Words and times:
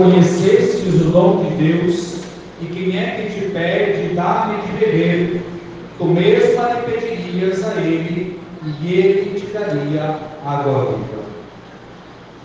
conhecestes 0.00 0.94
o 0.94 1.10
dom 1.10 1.44
de 1.44 1.62
Deus, 1.62 2.20
e 2.62 2.66
quem 2.66 2.98
é 2.98 3.16
que 3.16 3.38
te 3.38 3.50
pede, 3.50 4.14
dá-me 4.14 4.62
de 4.62 4.72
beber, 4.78 5.42
tu 5.98 6.06
mesma 6.06 6.70
lhe 6.70 6.90
pedirias 6.90 7.62
a 7.66 7.74
ele, 7.82 8.40
e 8.80 8.94
ele 8.94 9.38
te 9.38 9.46
daria 9.52 10.16
água 10.46 10.86
viva. 10.86 11.20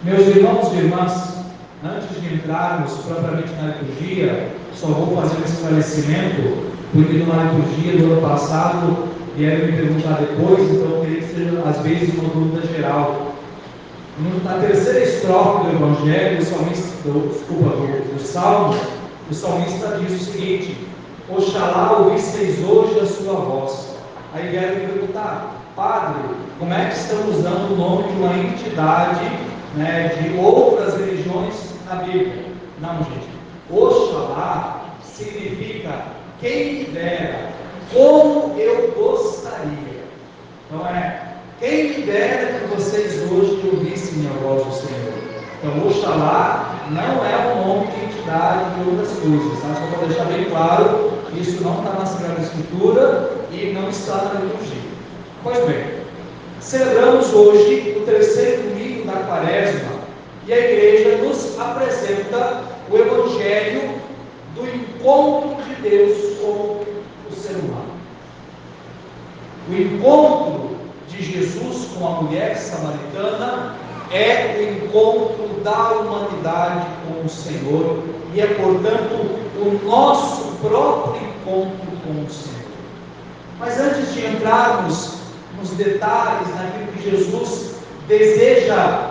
Meus 0.04 0.28
irmãos 0.36 0.74
e 0.74 0.78
irmãs, 0.80 1.46
antes 1.82 2.22
de 2.22 2.36
entrarmos 2.36 2.92
propriamente 3.08 3.54
na 3.54 3.68
liturgia, 3.68 4.50
só 4.74 4.88
vou 4.88 5.16
fazer 5.16 5.38
um 5.38 5.46
esclarecimento, 5.46 6.66
porque 6.92 7.14
numa 7.14 7.44
liturgia 7.44 7.98
do 7.98 8.12
ano 8.12 8.22
passado 8.22 9.08
vieram 9.38 9.66
me 9.66 9.72
perguntar 9.72 10.20
depois, 10.20 10.62
então 10.72 10.90
eu 10.90 11.02
queria 11.06 11.22
que 11.22 11.34
seja, 11.34 11.64
às 11.66 11.80
vezes, 11.80 12.14
uma 12.16 12.30
dúvida 12.30 12.68
geral. 12.68 13.35
Na 14.18 14.60
terceira 14.60 15.04
estrofe 15.04 15.66
do 15.66 15.76
Evangelho, 15.76 16.40
o 16.40 16.46
salmista, 16.46 16.88
do, 17.04 17.28
desculpa, 17.34 17.70
do, 17.72 18.14
do 18.14 18.22
Salmo, 18.22 18.74
o 19.30 19.34
salmista 19.34 19.98
diz 20.00 20.22
o 20.22 20.32
seguinte: 20.32 20.88
Oxalá 21.30 22.00
ouvisseis 22.00 22.64
hoje 22.64 22.98
a 23.02 23.06
sua 23.06 23.34
voz. 23.34 23.98
Aí 24.34 24.52
vieram 24.52 24.76
me 24.76 24.88
perguntar, 24.88 25.56
Padre, 25.76 26.30
como 26.60 26.74
é 26.74 26.86
que 26.86 26.96
estão 26.96 27.30
usando 27.30 27.74
o 27.74 27.76
nome 27.76 28.04
de 28.04 28.14
uma 28.14 28.38
entidade 28.38 29.26
né, 29.76 30.08
de 30.08 30.38
outras 30.40 30.96
religiões 30.98 31.74
na 31.86 31.96
Bíblia? 31.96 32.46
Não, 32.80 32.98
gente. 33.00 33.28
Oxalá 33.70 34.86
significa 35.04 36.06
quem 36.40 36.74
me 36.74 36.84
dera, 36.86 37.50
como 37.92 38.58
eu 38.58 38.94
gostaria. 38.94 40.06
Não 40.72 40.88
é? 40.88 41.25
Quem 41.60 41.90
me 41.90 42.06
dera 42.06 42.60
que 42.60 42.76
vocês 42.76 43.14
hoje 43.32 43.62
ouvissem 43.72 44.28
a 44.28 44.34
voz 44.44 44.66
do 44.66 44.74
Senhor. 44.74 45.14
Então, 45.58 45.88
Oxalá 45.88 46.86
não 46.92 47.26
é 47.26 47.54
o 47.54 47.66
nome 47.66 47.88
de 47.88 48.06
entidade 48.06 48.76
de 48.76 48.90
outras 48.90 49.10
coisas. 49.20 49.62
Tá? 49.62 49.74
Só 49.74 49.96
para 49.96 50.08
deixar 50.08 50.26
bem 50.26 50.50
claro, 50.50 51.14
isso 51.34 51.64
não 51.64 51.78
está 51.80 51.94
na 51.94 52.06
Sagrada 52.06 52.42
Escritura 52.42 53.32
e 53.52 53.72
não 53.74 53.90
está 53.90 54.34
na 54.34 54.42
liturgia. 54.42 54.82
Pois 55.44 55.58
bem, 55.60 55.86
celebramos 56.60 57.34
hoje 57.34 57.96
o 58.02 58.06
terceiro 58.06 58.64
domingo 58.64 59.06
da 59.06 59.20
quaresma 59.24 59.92
e 60.46 60.52
a 60.54 60.58
igreja 60.58 61.18
nos 61.24 61.58
apresenta 61.58 62.64
o 62.92 62.98
Evangelho 62.98 63.92
do 64.56 64.68
encontro 64.68 65.64
de 65.64 65.90
Deus 65.90 66.38
com 66.40 66.82
o 67.32 67.34
ser 67.34 67.54
humano. 67.54 67.96
O 69.70 69.74
encontro 69.74 70.65
de 71.10 71.24
Jesus 71.24 71.88
com 71.98 72.08
a 72.08 72.22
mulher 72.22 72.58
samaritana 72.58 73.76
é 74.12 74.56
o 74.58 74.86
encontro 74.86 75.62
da 75.64 75.92
humanidade 75.92 76.86
com 77.08 77.26
o 77.26 77.30
Senhor 77.30 78.04
e 78.34 78.42
é, 78.42 78.48
portanto, 78.48 79.14
o 79.58 79.80
nosso 79.86 80.44
próprio 80.62 81.22
encontro 81.22 81.88
com 82.04 82.24
o 82.24 82.30
Senhor. 82.30 82.56
Mas 83.60 83.80
antes 83.80 84.14
de 84.14 84.26
entrarmos 84.26 85.16
nos 85.58 85.72
detalhes 85.72 86.48
daquilo 86.50 86.88
que 86.94 87.10
Jesus 87.10 87.76
deseja 88.08 89.10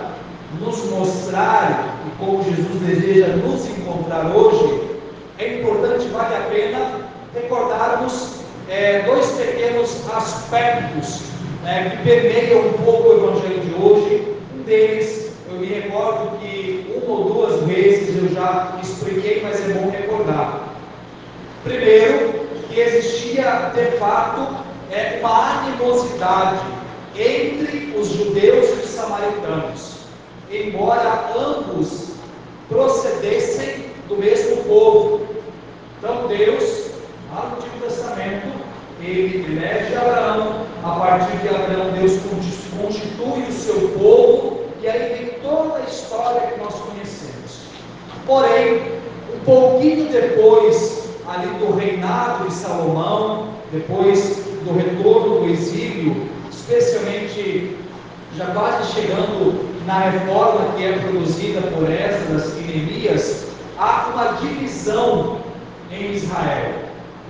nos 0.60 0.84
mostrar 0.90 1.96
e 2.06 2.10
como 2.18 2.44
Jesus 2.44 2.80
deseja 2.82 3.28
nos 3.36 3.66
encontrar 3.66 4.26
hoje, 4.26 5.00
é 5.38 5.60
importante, 5.60 6.06
vale 6.08 6.36
a 6.36 6.40
pena 6.42 7.00
recordarmos 7.34 8.34
é, 8.68 9.02
dois 9.02 9.26
pequenos 9.32 10.08
aspectos 10.14 11.33
né, 11.64 11.90
que 11.90 12.08
permeiam 12.08 12.68
um 12.68 12.72
pouco 12.84 13.08
o 13.08 13.12
Evangelho 13.14 13.60
de 13.60 13.74
hoje. 13.74 14.36
Um 14.54 14.62
deles, 14.62 15.32
eu 15.50 15.58
me 15.58 15.66
recordo 15.66 16.38
que 16.38 16.94
uma 16.94 17.16
ou 17.16 17.24
duas 17.24 17.62
vezes 17.62 18.16
eu 18.16 18.28
já 18.28 18.78
expliquei, 18.82 19.42
mas 19.42 19.60
é 19.60 19.72
bom 19.72 19.90
recordar. 19.90 20.68
Primeiro, 21.64 22.44
que 22.68 22.78
existia 22.78 23.72
de 23.74 23.96
fato 23.98 24.64
é, 24.92 25.18
uma 25.20 25.60
animosidade 25.60 26.60
entre 27.16 27.94
os 27.98 28.08
judeus 28.08 28.68
e 28.68 28.72
os 28.84 28.90
samaritanos, 28.90 29.94
embora 30.50 31.30
ambos 31.34 32.10
procedessem 32.68 33.86
do 34.08 34.16
mesmo 34.16 34.64
povo. 34.64 35.26
Então 35.98 36.26
Deus, 36.26 36.90
lá 37.32 37.50
no 37.50 37.56
Antigo 37.56 37.86
Testamento, 37.86 38.48
ele 39.00 39.44
elege 39.46 39.96
Abraão, 39.96 40.66
a 40.84 40.90
partir 40.96 41.38
de 41.38 41.48
Abraão 41.48 41.92
Deus 41.92 42.20
constitui 42.78 43.42
o 43.48 43.52
seu 43.52 43.88
povo, 43.98 44.64
e 44.82 44.86
aí 44.86 45.14
vem 45.14 45.40
toda 45.40 45.78
a 45.78 45.88
história 45.88 46.42
que 46.42 46.60
nós 46.60 46.74
conhecemos. 46.74 47.62
Porém, 48.26 48.82
um 49.34 49.38
pouquinho 49.46 50.12
depois 50.12 51.08
ali 51.26 51.46
do 51.54 51.74
reinado 51.74 52.46
de 52.46 52.52
Salomão, 52.52 53.48
depois 53.72 54.44
do 54.64 54.76
retorno 54.76 55.40
do 55.40 55.50
exílio, 55.50 56.28
especialmente 56.52 57.78
já 58.36 58.46
quase 58.48 58.92
chegando 58.92 59.64
na 59.86 60.10
reforma 60.10 60.72
que 60.76 60.84
é 60.84 60.98
produzida 60.98 61.62
por 61.62 61.90
Esdras 61.90 62.58
e 62.58 62.60
Neemias, 62.60 63.46
há 63.78 64.10
uma 64.12 64.32
divisão 64.34 65.38
em 65.90 66.12
Israel: 66.12 66.74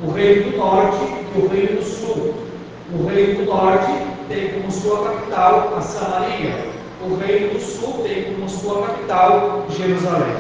o 0.02 0.10
reino 0.10 0.50
do 0.50 0.56
norte 0.56 1.04
e 1.36 1.40
o 1.40 1.48
reino 1.48 1.76
do 1.76 1.84
sul. 1.84 2.43
O 2.92 3.06
reino 3.06 3.44
do 3.44 3.44
norte 3.46 3.92
tem 4.28 4.50
como 4.50 4.70
sua 4.70 5.04
capital 5.04 5.72
a 5.76 5.80
Samaria, 5.80 6.74
o 7.00 7.16
reino 7.16 7.54
do 7.54 7.60
sul 7.60 8.02
tem 8.02 8.24
como 8.24 8.48
sua 8.48 8.86
capital 8.86 9.64
Jerusalém. 9.70 10.36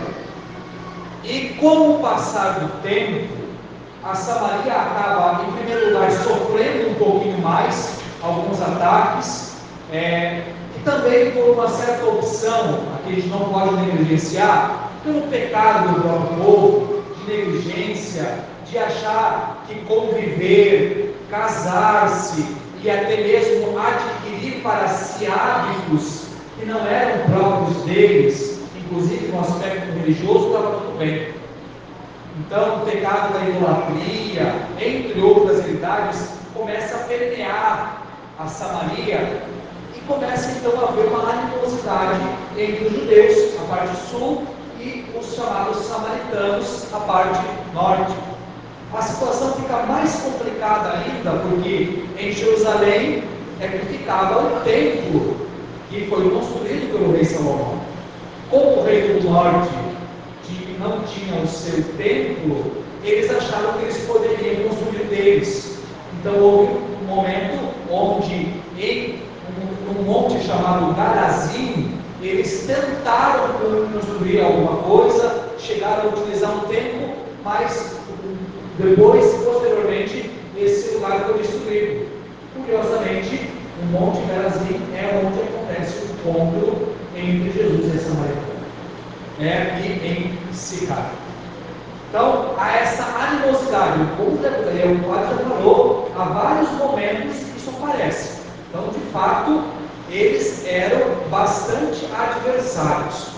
E 1.24 1.54
com 1.58 1.96
o 1.96 2.00
passar 2.00 2.60
do 2.60 2.82
tempo, 2.82 3.32
a 4.02 4.14
Samaria 4.14 4.74
acaba, 4.74 5.42
em 5.44 5.52
primeiro 5.52 5.94
lugar, 5.94 6.10
sofrendo 6.12 6.90
um 6.90 6.94
pouquinho 6.94 7.38
mais 7.38 7.98
alguns 8.22 8.60
ataques, 8.60 9.56
é, 9.90 10.42
e 10.76 10.80
também 10.84 11.30
por 11.30 11.50
uma 11.50 11.68
certa 11.68 12.04
opção, 12.04 12.80
que 13.06 13.12
a 13.12 13.14
gente 13.14 13.28
não 13.28 13.48
pode 13.48 13.74
negligenciar, 13.76 14.90
pelo 15.02 15.22
pecado 15.28 15.94
do 15.94 16.00
próprio 16.02 16.44
povo, 16.44 17.04
de 17.16 17.32
negligência, 17.32 18.38
de 18.66 18.76
achar 18.78 19.64
que 19.66 19.76
conviver, 19.86 21.16
casar-se 21.34 22.46
e 22.80 22.88
até 22.88 23.16
mesmo 23.16 23.76
adquirir 23.76 24.62
para 24.62 24.86
si 24.88 25.26
hábitos 25.26 26.26
que 26.56 26.64
não 26.64 26.86
eram 26.86 27.26
próprios 27.26 27.82
deles, 27.82 28.60
inclusive 28.76 29.32
no 29.32 29.40
aspecto 29.40 29.92
religioso, 29.98 30.46
estava 30.46 30.78
tudo 30.78 30.98
bem. 30.98 31.34
Então, 32.38 32.76
o 32.76 32.86
pecado 32.86 33.32
da 33.32 33.48
idolatria, 33.48 34.54
entre 34.80 35.20
outras 35.20 35.60
realidades, 35.64 36.28
começa 36.54 36.96
a 36.96 36.98
permear 37.00 38.02
a 38.38 38.46
Samaria 38.46 39.42
e 39.96 40.00
começa 40.06 40.52
então 40.52 40.80
a 40.80 40.88
haver 40.88 41.06
uma 41.06 41.30
animosidade 41.30 42.20
entre 42.56 42.84
os 42.84 42.92
judeus, 42.92 43.60
a 43.60 43.74
parte 43.74 43.96
sul, 44.08 44.46
e 44.78 45.06
os 45.18 45.34
chamados 45.34 45.78
samaritanos, 45.78 46.92
a 46.92 47.00
parte 47.00 47.40
norte. 47.72 48.33
A 48.92 49.02
situação 49.02 49.54
fica 49.54 49.82
mais 49.84 50.14
complicada 50.16 50.92
ainda 50.98 51.30
porque 51.30 52.04
em 52.18 52.32
Jerusalém 52.32 53.24
é 53.60 53.68
que 53.68 53.86
ficava 53.86 54.40
o 54.40 54.60
templo 54.60 55.36
que 55.90 56.06
foi 56.06 56.30
construído 56.30 56.92
pelo 56.92 57.12
rei 57.12 57.24
Salomão. 57.24 57.78
Como 58.50 58.80
o 58.80 58.84
rei 58.84 59.14
do 59.14 59.30
norte 59.30 59.74
que 60.44 60.76
não 60.78 61.00
tinha 61.02 61.40
o 61.42 61.46
seu 61.46 61.82
templo, 61.96 62.84
eles 63.02 63.30
acharam 63.30 63.74
que 63.74 63.84
eles 63.84 63.98
poderiam 64.06 64.68
construir 64.68 65.04
deles. 65.08 65.78
Então 66.20 66.38
houve 66.38 66.72
um 66.72 67.06
momento 67.06 67.74
onde 67.90 68.52
em 68.78 69.22
um, 69.88 70.02
monte 70.02 70.44
chamado 70.44 70.94
Garazim, 70.94 71.92
eles 72.20 72.66
tentaram 72.66 73.54
construir 73.92 74.40
alguma 74.40 74.76
coisa, 74.82 75.50
chegaram 75.58 76.04
a 76.04 76.14
utilizar 76.14 76.50
um 76.56 76.60
tempo, 76.60 77.14
mas 77.44 77.96
depois, 78.78 79.32
posteriormente, 79.44 80.30
esse 80.56 80.94
lugar 80.94 81.20
foi 81.20 81.38
destruído. 81.38 82.08
Curiosamente, 82.56 83.50
o 83.82 83.86
Monte 83.86 84.20
Garazim 84.26 84.80
é 84.94 85.22
onde 85.22 85.40
acontece 85.40 85.98
o 85.98 86.30
encontro 86.30 86.88
entre 87.14 87.52
Jesus 87.52 87.94
e 87.94 87.96
a 87.96 88.00
Samaritana. 88.00 88.54
É 89.40 89.62
aqui 89.62 90.06
em 90.06 90.54
Sicar. 90.54 91.10
Então, 92.08 92.54
há 92.56 92.76
essa 92.76 93.02
animosidade. 93.02 93.98
Como 94.16 94.30
o 94.30 94.38
padre 94.38 95.36
já 95.36 95.50
falou, 95.50 96.10
há 96.16 96.24
vários 96.24 96.70
momentos 96.72 97.36
que 97.36 97.58
isso 97.58 97.70
aparece. 97.70 98.40
Então, 98.70 98.88
de 98.88 99.00
fato, 99.12 99.64
eles 100.10 100.64
eram 100.66 101.28
bastante 101.28 102.08
adversários. 102.16 103.28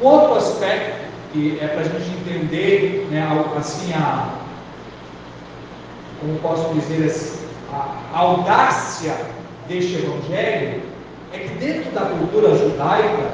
Um 0.00 0.06
outro 0.06 0.36
aspecto 0.36 0.99
que 1.32 1.58
é 1.60 1.66
para 1.68 1.80
a 1.80 1.84
gente 1.84 2.10
entender, 2.10 3.08
né, 3.10 3.26
assim, 3.56 3.92
a, 3.92 4.34
como 6.20 6.38
posso 6.40 6.74
dizer 6.74 7.14
a 7.72 8.18
audácia 8.18 9.14
deste 9.68 9.94
evangelho, 9.94 10.82
é 11.32 11.38
que 11.38 11.54
dentro 11.54 11.92
da 11.92 12.06
cultura 12.06 12.56
judaica, 12.56 13.30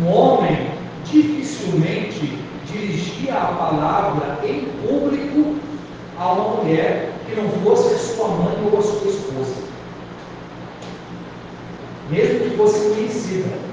um 0.00 0.08
homem 0.08 0.70
dificilmente 1.04 2.38
dirigia 2.66 3.34
a 3.34 3.46
palavra 3.46 4.38
em 4.46 4.66
público 4.86 5.56
a 6.18 6.32
uma 6.32 6.62
mulher 6.62 7.12
que 7.26 7.40
não 7.40 7.48
fosse 7.64 7.98
sua 7.98 8.28
mãe 8.28 8.56
ou 8.70 8.78
a 8.78 8.82
sua 8.82 9.10
esposa. 9.10 9.66
Mesmo 12.10 12.40
que 12.40 12.56
fosse 12.56 12.94
conhecida. 12.94 13.66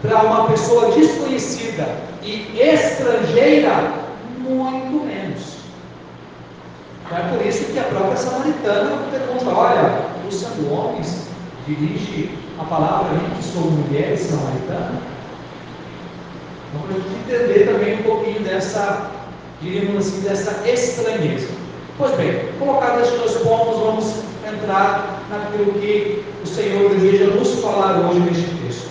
Para 0.00 0.22
uma 0.22 0.46
pessoa 0.48 0.92
desconhecida 0.92 2.09
e 2.22 2.60
estrangeira, 2.60 3.94
muito 4.38 5.06
menos. 5.06 5.60
É 7.12 7.36
por 7.36 7.44
isso 7.44 7.72
que 7.72 7.78
a 7.78 7.84
própria 7.84 8.16
samaritana 8.16 8.98
pergunta: 9.10 9.50
olha, 9.50 10.10
o 10.26 10.32
sendo 10.32 10.72
homens, 10.72 11.28
dirige 11.66 12.30
a 12.58 12.64
palavra 12.64 13.10
a 13.10 13.14
mim 13.14 13.34
que 13.36 13.44
sou 13.44 13.70
mulher 13.70 14.16
samaritana? 14.16 15.00
Então, 16.68 16.82
para 16.86 16.96
a 16.96 17.00
gente 17.00 17.34
entender 17.34 17.72
também 17.72 17.94
um 17.98 18.02
pouquinho 18.02 18.40
dessa, 18.40 19.10
diríamos 19.60 20.06
assim, 20.06 20.20
dessa 20.20 20.68
estranheza. 20.68 21.48
Pois 21.98 22.12
bem, 22.12 22.48
colocados 22.58 23.08
estes 23.08 23.18
dois 23.18 23.36
pontos, 23.38 23.80
vamos 23.80 24.22
entrar 24.46 25.22
naquilo 25.28 25.72
que 25.72 26.24
o 26.42 26.46
Senhor 26.46 26.90
deseja 26.90 27.26
nos 27.26 27.60
falar 27.60 27.98
hoje 27.98 28.20
neste 28.20 28.54
texto. 28.62 28.88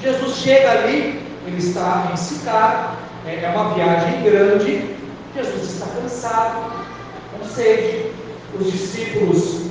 Jesus 0.00 0.36
chega 0.36 0.70
ali, 0.70 1.17
ele 1.48 1.58
está 1.58 2.10
em 2.12 2.16
Sicar, 2.16 2.96
é, 3.26 3.44
é 3.44 3.48
uma 3.48 3.74
viagem 3.74 4.22
grande, 4.22 4.96
Jesus 5.34 5.72
está 5.72 5.86
cansado, 5.86 6.72
com 7.32 7.44
sede, 7.44 8.12
os 8.58 8.70
discípulos 8.70 9.70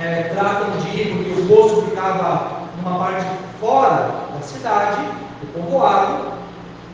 é, 0.00 0.34
tratam 0.34 0.70
de 0.78 0.88
ir, 1.00 1.16
porque 1.16 1.40
o 1.40 1.46
poço 1.46 1.82
ficava 1.82 2.62
numa 2.76 2.98
parte 2.98 3.26
fora 3.60 4.28
da 4.34 4.40
cidade, 4.42 5.02
do 5.40 5.52
povoado, 5.54 6.38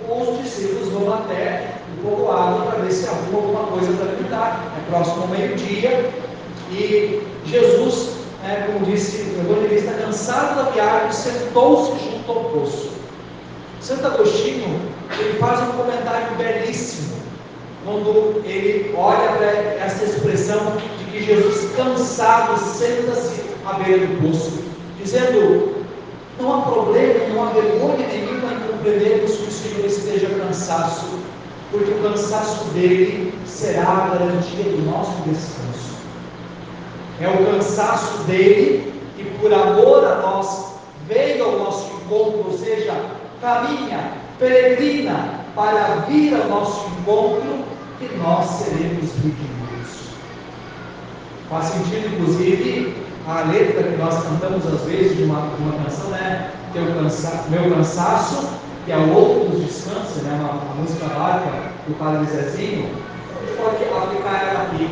os 0.09 0.43
discípulos 0.43 0.89
vão 0.91 1.15
até 1.15 1.75
o 1.97 2.09
povoado 2.09 2.71
para 2.71 2.81
ver 2.81 2.93
se 2.93 3.09
arruma 3.09 3.39
alguma 3.39 3.65
coisa 3.69 3.93
para 3.95 4.11
alimentar. 4.11 4.65
É 4.77 4.91
próximo 4.91 5.23
ao 5.23 5.29
meio-dia. 5.29 6.11
E 6.71 7.27
Jesus, 7.47 8.17
é, 8.45 8.67
como 8.67 8.85
disse 8.85 9.23
o 9.23 9.41
evangelista, 9.41 9.93
cansado 9.95 10.57
da 10.57 10.71
viagem, 10.71 11.13
sentou-se 11.13 11.93
junto 12.05 12.31
ao 12.31 12.45
poço. 12.45 13.04
Santo 13.85 14.07
Agostinho 14.07 14.81
ele 15.19 15.39
faz 15.39 15.61
um 15.61 15.73
comentário 15.73 16.35
belíssimo 16.39 17.17
quando 17.85 18.43
ele 18.47 18.95
olha 18.97 19.29
para 19.33 19.47
essa 19.47 20.05
expressão 20.05 20.59
de 20.99 21.05
que 21.11 21.23
Jesus, 21.23 21.71
cansado, 21.77 22.59
senta-se 22.59 23.43
à 23.67 23.75
beira 23.75 24.07
do 24.07 24.23
poço, 24.23 24.65
dizendo: 24.99 25.85
não 26.41 26.55
há 26.55 26.63
problema, 26.63 27.29
não 27.29 27.45
há 27.45 27.51
vergonha 27.51 28.07
nenhuma 28.09 28.55
em 28.55 28.73
compreendermos 28.73 29.33
que 29.33 29.49
o 29.49 29.53
Senhor 29.53 29.85
esteja 29.85 30.29
cansado, 30.31 31.21
porque 31.71 31.91
o 31.91 32.03
cansaço 32.03 32.65
dele 32.71 33.35
será 33.45 33.87
a 33.87 34.17
garantia 34.17 34.65
do 34.65 34.91
nosso 34.91 35.13
descanso. 35.29 35.99
É 37.21 37.29
o 37.29 37.53
cansaço 37.53 38.23
dele 38.23 38.95
que, 39.15 39.25
por 39.39 39.53
amor 39.53 40.07
a 40.07 40.23
nós, 40.23 40.73
veio 41.07 41.45
ao 41.45 41.59
nosso 41.59 41.93
encontro, 41.97 42.47
ou 42.47 42.59
seja, 42.59 42.95
caminha, 43.41 44.13
peregrina 44.39 45.45
para 45.55 46.07
vir 46.09 46.35
ao 46.35 46.49
nosso 46.49 46.87
encontro, 46.89 47.65
que 47.99 48.17
nós 48.17 48.47
seremos 48.47 49.13
redimidos. 49.15 50.09
Faz 51.49 51.67
sentido, 51.67 52.15
inclusive, 52.15 52.97
a 53.27 53.43
letra 53.43 53.85
que 53.85 53.97
nós 53.97 54.23
cantamos 54.23 54.67
às 54.67 54.81
vezes 54.83 55.17
de 55.17 55.25
uma, 55.25 55.41
uma 55.59 55.85
canção, 55.85 56.11
né? 56.11 56.51
Teu 56.73 56.85
cansa, 56.95 57.45
meu 57.49 57.75
cansaço, 57.75 58.49
que 58.85 58.93
é 58.93 58.97
o 58.97 59.15
outro 59.15 59.51
dos 59.51 59.65
descansos, 59.65 60.23
né? 60.23 60.37
Uma, 60.41 60.63
uma 60.63 60.75
música 60.75 61.07
barca 61.07 61.51
do 61.87 61.95
Padre 61.99 62.27
Zezinho. 62.27 62.91
A 63.31 63.47
gente 63.47 63.89
pode 63.89 64.07
aplicar 64.07 64.49
ela 64.49 64.63
aqui. 64.65 64.91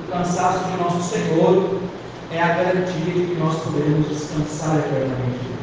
O 0.00 0.12
cansaço 0.12 0.64
de 0.64 0.82
nosso 0.82 1.02
Senhor 1.02 1.78
é 2.32 2.42
a 2.42 2.48
garantia 2.48 3.14
de 3.14 3.26
que 3.26 3.36
nós 3.38 3.56
poderemos 3.62 4.08
descansar 4.08 4.78
eternamente. 4.78 5.59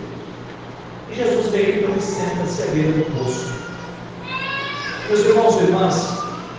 E 1.10 1.16
Jesus 1.16 1.48
veio 1.48 1.80
então 1.80 1.96
e 1.96 2.02
senta-se 2.02 2.64
à 2.64 2.66
beira 2.68 2.92
do 2.92 3.18
poço. 3.18 3.54
Meus 5.08 5.20
irmãos 5.22 5.56
e 5.56 5.64
irmãs, 5.64 6.18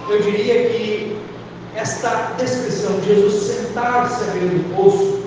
eu 0.09 0.23
diria 0.23 0.69
que 0.71 1.19
esta 1.75 2.35
descrição 2.39 2.99
de 3.01 3.15
Jesus 3.15 3.43
sentar-se 3.43 4.25
à 4.25 4.33
beira 4.33 4.49
do 4.49 4.75
poço 4.75 5.19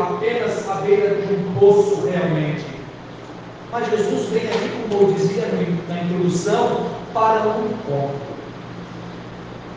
apenas 0.00 0.68
à 0.68 0.74
beira 0.76 1.14
de 1.14 1.34
um 1.34 1.54
poço 1.54 2.02
realmente. 2.06 2.64
Mas 3.70 3.88
Jesus 3.90 4.28
vem 4.28 4.42
aqui, 4.42 4.70
como 4.88 5.02
eu 5.02 5.14
dizia 5.14 5.46
na 5.88 6.02
introdução, 6.02 6.86
para 7.14 7.48
um 7.48 7.66
encontro. 7.66 8.32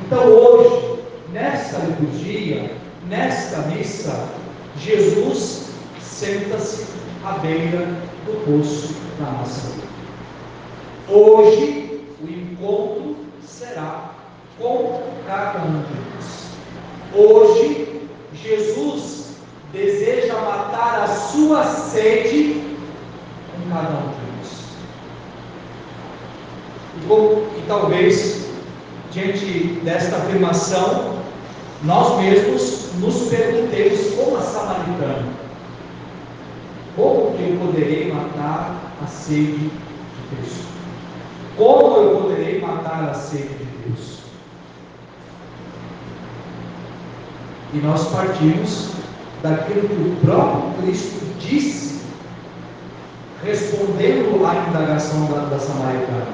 Então 0.05 0.27
hoje, 0.27 0.99
nesta 1.31 1.77
liturgia, 1.79 2.71
nesta 3.07 3.57
missa, 3.67 4.27
Jesus 4.77 5.69
senta-se 6.01 6.85
à 7.23 7.33
beira 7.39 7.87
do 8.25 8.45
poço 8.45 8.95
da 9.19 9.31
nossa 9.31 9.69
vida. 9.69 9.87
Hoje, 11.07 12.03
o 12.21 12.27
encontro 12.27 13.15
será 13.45 14.11
com 14.59 15.03
cada 15.27 15.59
um 15.59 15.83
de 15.83 15.93
nós. 16.15 16.45
Hoje, 17.13 18.01
Jesus 18.33 19.35
deseja 19.71 20.33
matar 20.33 21.03
a 21.03 21.07
sua 21.07 21.63
sede 21.65 22.61
em 23.57 23.69
cada 23.69 23.89
um 23.89 24.09
de 24.09 24.37
nós. 24.37 24.63
E, 26.97 27.07
como, 27.07 27.31
e 27.57 27.63
talvez, 27.67 28.47
diante 29.11 29.79
desta 29.83 30.17
afirmação, 30.17 31.19
nós 31.83 32.19
mesmos 32.19 32.93
nos 32.99 33.29
perguntemos 33.29 34.15
como 34.15 34.37
a 34.37 34.41
samaritana, 34.41 35.44
como 36.95 37.35
eu 37.37 37.57
poderei 37.59 38.11
matar 38.11 38.93
a 39.03 39.07
sede 39.07 39.57
de 39.57 40.35
Cristo? 40.35 40.65
Como 41.57 41.97
eu 41.97 42.21
poderei 42.21 42.61
matar 42.61 43.09
a 43.09 43.13
sede 43.13 43.49
de 43.49 43.65
Deus? 43.85 44.19
E 47.73 47.77
nós 47.79 48.07
partimos 48.07 48.91
daquilo 49.43 49.87
que 49.87 49.93
o 49.93 50.17
próprio 50.21 50.73
Cristo 50.81 51.25
disse, 51.39 52.01
respondendo 53.43 54.45
à 54.45 54.69
indagação 54.69 55.25
da, 55.25 55.45
da 55.45 55.59
Samaritana: 55.59 56.27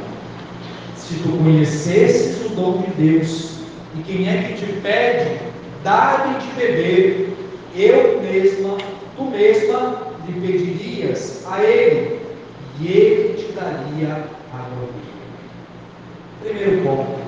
Se 0.96 1.16
tu 1.16 1.30
conhecesses 1.44 2.46
o 2.46 2.50
dom 2.50 2.84
de 2.84 2.92
Deus, 2.92 3.52
e 3.98 4.04
quem 4.04 4.30
é 4.30 4.44
que 4.44 4.66
te 4.66 4.74
pede, 4.82 5.40
dá-lhe 5.84 6.40
de 6.40 6.48
beber, 6.54 7.38
eu 7.76 8.22
mesma, 8.22 8.78
tu 9.18 9.24
mesma 9.24 10.11
lhe 10.28 10.40
pedirias 10.40 11.46
a 11.50 11.64
ele, 11.64 12.22
e 12.80 12.88
ele 12.88 13.44
te 13.44 13.52
daria 13.54 14.28
água 14.54 14.88
viva. 14.94 15.22
Primeiro 16.44 16.84
ponto: 16.84 17.20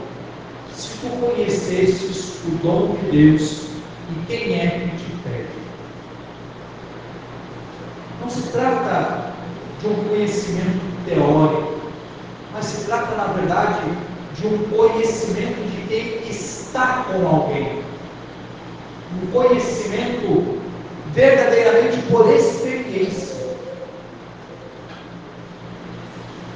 se 0.73 0.97
tu 0.97 1.09
conhecesses 1.19 2.41
o 2.45 2.51
dom 2.63 2.95
de 2.95 3.11
Deus, 3.11 3.67
e 4.09 4.25
quem 4.27 4.59
é 4.59 4.67
que 4.67 4.97
te 4.97 5.11
pede? 5.23 5.47
Não 8.21 8.29
se 8.29 8.43
trata 8.51 9.33
de 9.79 9.87
um 9.87 9.95
conhecimento 10.09 11.05
teórico, 11.05 11.73
mas 12.53 12.65
se 12.65 12.85
trata, 12.85 13.15
na 13.15 13.33
verdade, 13.33 13.81
de 14.35 14.47
um 14.47 14.57
conhecimento 14.69 15.61
de 15.69 15.87
quem 15.87 16.29
está 16.29 17.05
com 17.07 17.27
alguém. 17.27 17.83
Um 19.21 19.31
conhecimento 19.31 20.62
verdadeiramente 21.13 21.97
por 22.09 22.29
experiência. 22.33 23.33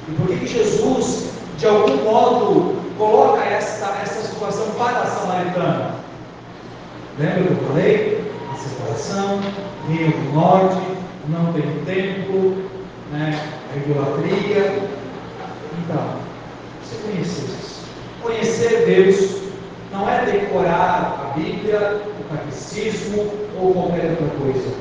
E 0.08 0.12
por 0.12 0.26
que 0.26 0.46
Jesus, 0.46 1.30
de 1.58 1.66
algum 1.66 2.04
modo, 2.04 2.76
coloca 2.96 3.44
essa, 3.44 3.96
essa 4.02 4.28
situação 4.28 4.70
para 4.76 5.02
a 5.02 5.06
samaritana? 5.06 5.94
Lembra 7.18 7.44
que 7.44 7.50
eu 7.50 7.68
falei? 7.68 8.32
A 8.52 8.56
separação, 8.56 9.40
Rio 9.88 10.10
do 10.10 10.32
Norte, 10.34 10.82
não 11.28 11.52
tem 11.52 11.84
templo, 11.84 12.56
né, 13.12 13.40
a 13.72 13.76
idolatria. 13.76 14.82
Então, 15.84 16.16
se 16.84 16.96
conhecesse. 16.96 17.78
Conhecer 18.22 18.84
Deus 18.86 19.38
não 19.92 20.08
é 20.08 20.24
decorar 20.24 21.32
a 21.34 21.38
Bíblia, 21.38 22.02
o 22.20 22.34
catecismo 22.34 23.30
ou 23.60 23.72
qualquer 23.72 24.10
outra 24.10 24.27
coisa. 24.52 24.74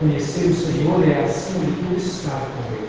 Conhecer 0.00 0.46
o 0.46 0.54
Senhor 0.54 1.08
é, 1.08 1.24
acima 1.24 1.64
de 1.64 1.72
tudo, 1.72 1.96
estar 1.96 2.40
com 2.40 2.74
Ele. 2.74 2.88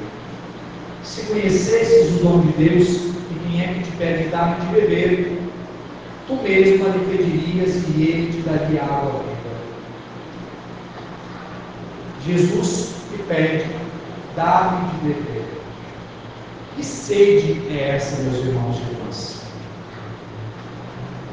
Se 1.03 1.21
conhecesses 1.23 2.17
o 2.17 2.23
dom 2.23 2.41
de 2.41 2.51
Deus 2.53 2.87
e 2.87 3.39
quem 3.43 3.61
é 3.61 3.73
que 3.73 3.83
te 3.83 3.91
pede 3.97 4.29
dar 4.29 4.59
de 4.59 4.67
beber, 4.67 5.39
tu 6.27 6.35
mesma 6.35 6.89
lhe 6.89 7.05
pedirias 7.05 7.83
e 7.87 8.03
ele 8.03 8.31
te 8.31 8.41
daria 8.41 8.83
água 8.83 9.23
Jesus 12.25 12.93
te 13.09 13.23
pede, 13.23 13.65
dá-me 14.35 14.91
de 14.91 15.07
beber. 15.07 15.45
Que 16.75 16.85
sede 16.85 17.59
é 17.71 17.95
essa, 17.95 18.21
meus 18.21 18.45
irmãos 18.45 18.77
e 18.77 18.93
irmãs? 18.93 19.41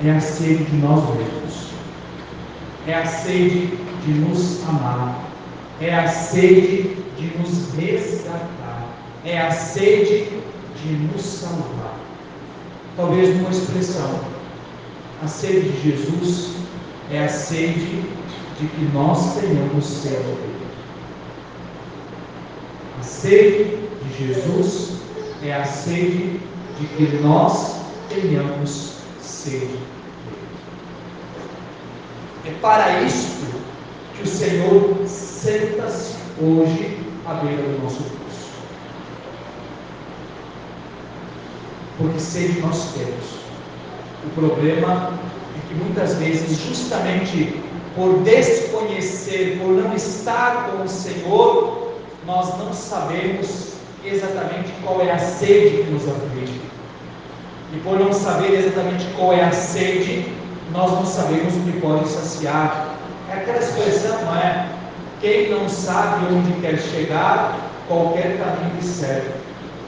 É 0.04 0.10
a 0.10 0.20
sede 0.20 0.64
de 0.64 0.76
nós 0.76 1.04
mesmos. 1.16 1.66
É 2.86 2.94
a 2.94 3.04
sede 3.04 3.78
de 4.06 4.12
nos 4.12 4.66
amar. 4.68 5.20
É 5.80 5.94
a 5.94 6.08
sede 6.08 6.96
de 7.18 7.38
nos 7.38 7.74
resgatar. 7.74 8.86
É 9.24 9.38
a 9.38 9.50
sede 9.50 10.30
de 10.82 10.92
nos 11.12 11.22
salvar. 11.22 11.98
Talvez 12.96 13.36
numa 13.36 13.50
expressão. 13.50 14.20
A 15.22 15.26
sede 15.26 15.70
de 15.70 15.90
Jesus 15.90 16.52
é 17.10 17.24
a 17.24 17.28
sede 17.28 18.04
de 18.60 18.66
que 18.66 18.90
nós 18.94 19.34
tenhamos 19.34 20.02
dele. 20.02 20.56
A 23.00 23.02
sede 23.02 23.78
de 24.04 24.26
Jesus 24.26 25.00
é 25.42 25.54
a 25.54 25.64
sede 25.64 26.40
de 26.78 26.86
que 26.96 27.16
nós 27.22 27.76
tenhamos 28.08 28.98
sede. 29.20 29.78
É 32.46 32.50
para 32.60 33.02
isto 33.02 33.55
que 34.16 34.22
o 34.22 34.26
Senhor 34.26 34.96
senta-se 35.06 36.14
hoje 36.40 36.98
à 37.26 37.34
beira 37.34 37.62
do 37.62 37.82
nosso 37.82 37.96
curso. 37.96 38.50
Porque 41.98 42.18
sede 42.18 42.60
nós 42.60 42.92
temos. 42.92 43.36
O 44.24 44.30
problema 44.34 45.12
é 45.56 45.68
que 45.68 45.74
muitas 45.74 46.14
vezes, 46.14 46.58
justamente 46.58 47.62
por 47.94 48.18
desconhecer, 48.22 49.58
por 49.60 49.70
não 49.70 49.94
estar 49.94 50.70
com 50.70 50.82
o 50.82 50.88
Senhor, 50.88 51.92
nós 52.26 52.58
não 52.58 52.72
sabemos 52.72 53.74
exatamente 54.04 54.72
qual 54.82 55.00
é 55.00 55.12
a 55.12 55.18
sede 55.18 55.84
que 55.84 55.90
nos 55.90 56.02
aflige. 56.08 56.60
E 57.72 57.78
por 57.80 57.98
não 57.98 58.12
saber 58.12 58.58
exatamente 58.58 59.06
qual 59.16 59.32
é 59.32 59.44
a 59.44 59.52
sede, 59.52 60.26
nós 60.72 60.90
não 60.92 61.06
sabemos 61.06 61.54
o 61.54 61.60
que 61.60 61.80
pode 61.80 62.08
saciar. 62.08 62.85
É 63.46 63.50
aquela 63.50 63.64
expressão, 63.64 64.24
não 64.24 64.34
é? 64.34 64.68
Quem 65.20 65.50
não 65.50 65.68
sabe 65.68 66.26
onde 66.34 66.52
quer 66.60 66.76
chegar, 66.78 67.56
qualquer 67.86 68.38
caminho 68.38 68.82
serve. 68.82 69.30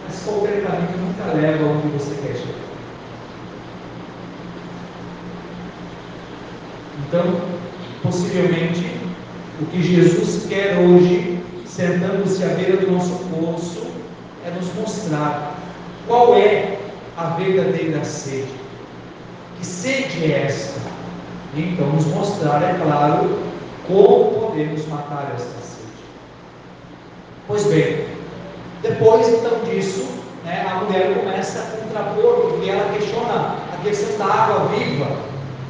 Mas 0.07 0.23
qualquer 0.23 0.63
caminho 0.63 0.97
nunca 0.99 1.35
leva 1.35 1.65
onde 1.65 1.89
você 1.89 2.15
quer 2.23 2.37
chegar. 2.37 2.69
Então, 7.09 7.41
possivelmente, 8.03 8.97
o 9.61 9.67
que 9.67 9.83
Jesus 9.83 10.47
quer 10.49 10.79
hoje, 10.79 11.43
sentando-se 11.67 12.45
à 12.45 12.49
beira 12.49 12.77
do 12.77 12.93
nosso 12.93 13.19
poço, 13.25 13.89
é 14.47 14.51
nos 14.51 14.73
mostrar 14.75 15.55
qual 16.07 16.37
é 16.37 16.79
a 17.17 17.31
verdadeira 17.31 18.05
sede. 18.05 18.53
Que 19.59 19.67
sede 19.67 20.33
é 20.33 20.45
esta? 20.47 20.81
E 21.55 21.61
então 21.61 21.89
nos 21.89 22.07
mostrar, 22.07 22.63
é 22.63 22.79
claro, 22.81 23.48
como 23.89 24.41
podemos 24.41 24.87
matar 24.87 25.33
esta 25.35 25.61
sede. 25.61 25.89
Pois 27.47 27.65
bem, 27.65 28.07
depois 28.83 29.27
então 29.29 29.59
disso, 29.65 30.07
né, 30.45 30.67
a 30.71 30.85
mulher 30.85 31.15
começa 31.15 31.59
a 31.59 31.77
contrapor, 31.79 32.53
porque 32.53 32.71
ela 32.71 32.93
questiona 32.93 33.57
a 33.73 33.83
questão 33.83 34.19
da 34.19 34.33
água 34.33 34.69
viva. 34.69 35.17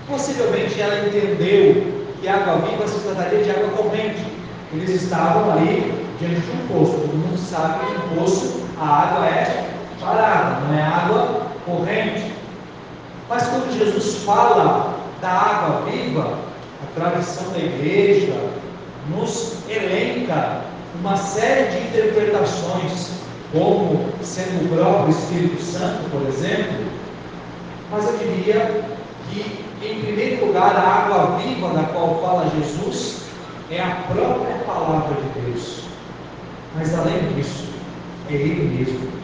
Possivelmente 0.08 0.80
ela 0.80 1.06
entendeu 1.06 2.04
que 2.20 2.28
água 2.28 2.56
viva 2.56 2.86
se 2.88 2.98
trataria 3.00 3.44
de 3.44 3.50
água 3.50 3.68
corrente. 3.70 4.26
Eles 4.72 5.02
estavam 5.02 5.52
ali 5.52 6.06
diante 6.18 6.40
de 6.40 6.50
um 6.50 6.66
poço. 6.66 6.98
Todo 6.98 7.14
mundo 7.14 7.38
sabe 7.38 7.86
que 7.86 7.92
no 7.92 8.20
poço 8.20 8.62
a 8.78 8.84
água 8.84 9.26
é 9.26 9.70
parada, 10.00 10.60
não 10.66 10.78
é 10.78 10.82
água 10.82 11.46
corrente. 11.64 12.32
Mas 13.28 13.46
quando 13.46 13.78
Jesus 13.78 14.24
fala 14.24 14.94
da 15.20 15.30
água 15.30 15.90
viva, 15.90 16.47
a 16.82 17.00
tradição 17.00 17.50
da 17.52 17.58
igreja 17.58 18.50
nos 19.10 19.54
elenca 19.68 20.62
uma 21.00 21.16
série 21.16 21.70
de 21.70 21.88
interpretações, 21.88 23.10
como 23.52 24.12
sendo 24.22 24.64
o 24.64 24.76
próprio 24.76 25.10
Espírito 25.10 25.62
Santo, 25.62 26.10
por 26.10 26.26
exemplo. 26.28 26.86
Mas 27.90 28.04
eu 28.04 28.18
diria 28.18 28.84
que, 29.30 29.64
em 29.82 30.00
primeiro 30.00 30.46
lugar, 30.46 30.76
a 30.76 30.80
água 30.80 31.38
viva 31.38 31.68
da 31.70 31.84
qual 31.84 32.20
fala 32.20 32.50
Jesus 32.50 33.22
é 33.70 33.80
a 33.80 33.96
própria 34.12 34.54
palavra 34.66 35.16
de 35.16 35.40
Deus. 35.40 35.82
Mas 36.76 36.96
além 36.98 37.32
disso, 37.34 37.68
é 38.30 38.34
Ele 38.34 38.76
mesmo. 38.76 39.18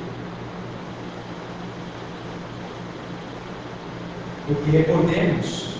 Porque 4.46 4.76
recordemos, 4.76 5.74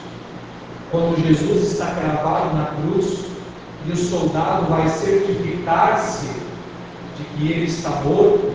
quando 0.95 1.21
Jesus 1.27 1.73
está 1.73 1.87
cravado 1.87 2.57
na 2.57 2.67
cruz 2.67 3.25
e 3.85 3.91
o 3.91 3.97
soldado 3.97 4.67
vai 4.67 4.89
certificar-se 4.89 6.29
de 7.17 7.25
que 7.37 7.51
ele 7.51 7.65
está 7.65 7.91
morto, 8.05 8.55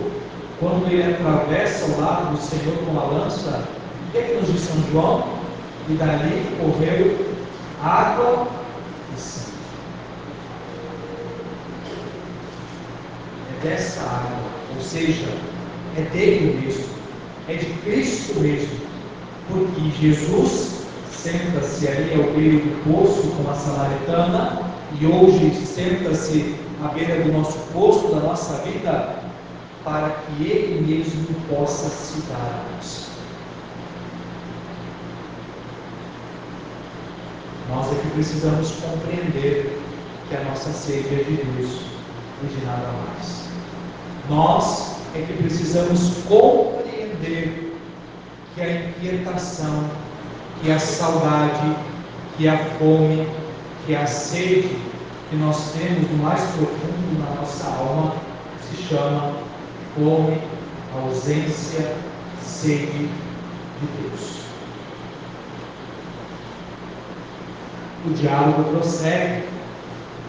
quando 0.58 0.90
ele 0.90 1.16
atravessa 1.16 1.86
o 1.86 2.00
lado 2.00 2.38
do 2.38 2.42
Senhor 2.42 2.78
com 2.86 2.98
a 2.98 3.04
lança, 3.04 3.68
o 4.08 4.12
que, 4.14 4.20
é 4.20 4.22
que 4.22 4.34
nos 4.36 4.54
diz 4.54 4.62
São 4.62 4.82
João? 4.90 5.28
E 5.90 5.94
dali 5.96 6.46
correu 6.62 7.18
água 7.84 8.48
e 9.14 9.20
sangue. 9.20 9.52
É 13.52 13.68
dessa 13.68 14.00
água, 14.00 14.40
ou 14.78 14.82
seja, 14.82 15.28
é 15.98 16.02
dele 16.14 16.62
mesmo, 16.64 16.86
é 17.50 17.56
de 17.56 17.66
Cristo 17.82 18.40
mesmo, 18.40 18.80
porque 19.50 19.92
Jesus 20.00 20.79
senta-se 21.24 21.88
ali 21.88 22.14
ao 22.16 22.32
meio 22.32 22.60
do 22.60 22.84
poço 22.84 23.28
com 23.32 23.50
a 23.50 23.54
samaritana 23.54 24.62
e 25.00 25.06
hoje 25.06 25.54
senta-se 25.66 26.56
à 26.84 26.88
beira 26.90 27.24
do 27.24 27.32
nosso 27.32 27.58
poço, 27.74 28.08
da 28.10 28.22
nossa 28.22 28.54
vida, 28.64 29.20
para 29.84 30.10
que 30.10 30.44
Ele 30.44 30.82
mesmo 30.82 31.28
possa 31.50 31.90
se 31.90 32.22
dar 32.22 32.36
a 32.36 32.76
nós. 32.76 33.10
Nós 37.70 37.92
é 37.92 38.02
que 38.02 38.10
precisamos 38.12 38.72
compreender 38.72 39.80
que 40.30 40.36
a 40.36 40.44
nossa 40.44 40.72
sede 40.72 41.08
é 41.08 41.24
de 41.24 41.36
Deus 41.44 41.82
e 42.44 42.48
de 42.48 42.66
nada 42.66 42.88
mais. 43.06 43.50
Nós 44.30 44.96
é 45.16 45.22
que 45.22 45.34
precisamos 45.34 46.14
compreender 46.28 47.76
que 48.56 48.62
a 48.62 48.90
inquietação, 48.90 49.90
que 50.62 50.72
a 50.72 50.80
saudade, 50.80 51.76
que 52.38 52.48
a 52.48 52.58
fome, 52.58 53.28
que 53.86 53.96
a 53.96 54.06
sede 54.06 54.78
que 55.30 55.36
nós 55.36 55.72
temos 55.74 56.10
no 56.12 56.24
mais 56.24 56.42
profundo 56.42 57.20
na 57.20 57.36
nossa 57.36 57.68
alma 57.68 58.16
se 58.62 58.82
chama 58.84 59.34
fome, 59.96 60.42
ausência, 60.96 61.96
sede 62.42 63.10
de 63.80 63.88
Deus. 64.02 64.40
O 68.06 68.10
diálogo 68.12 68.64
prossegue 68.72 69.44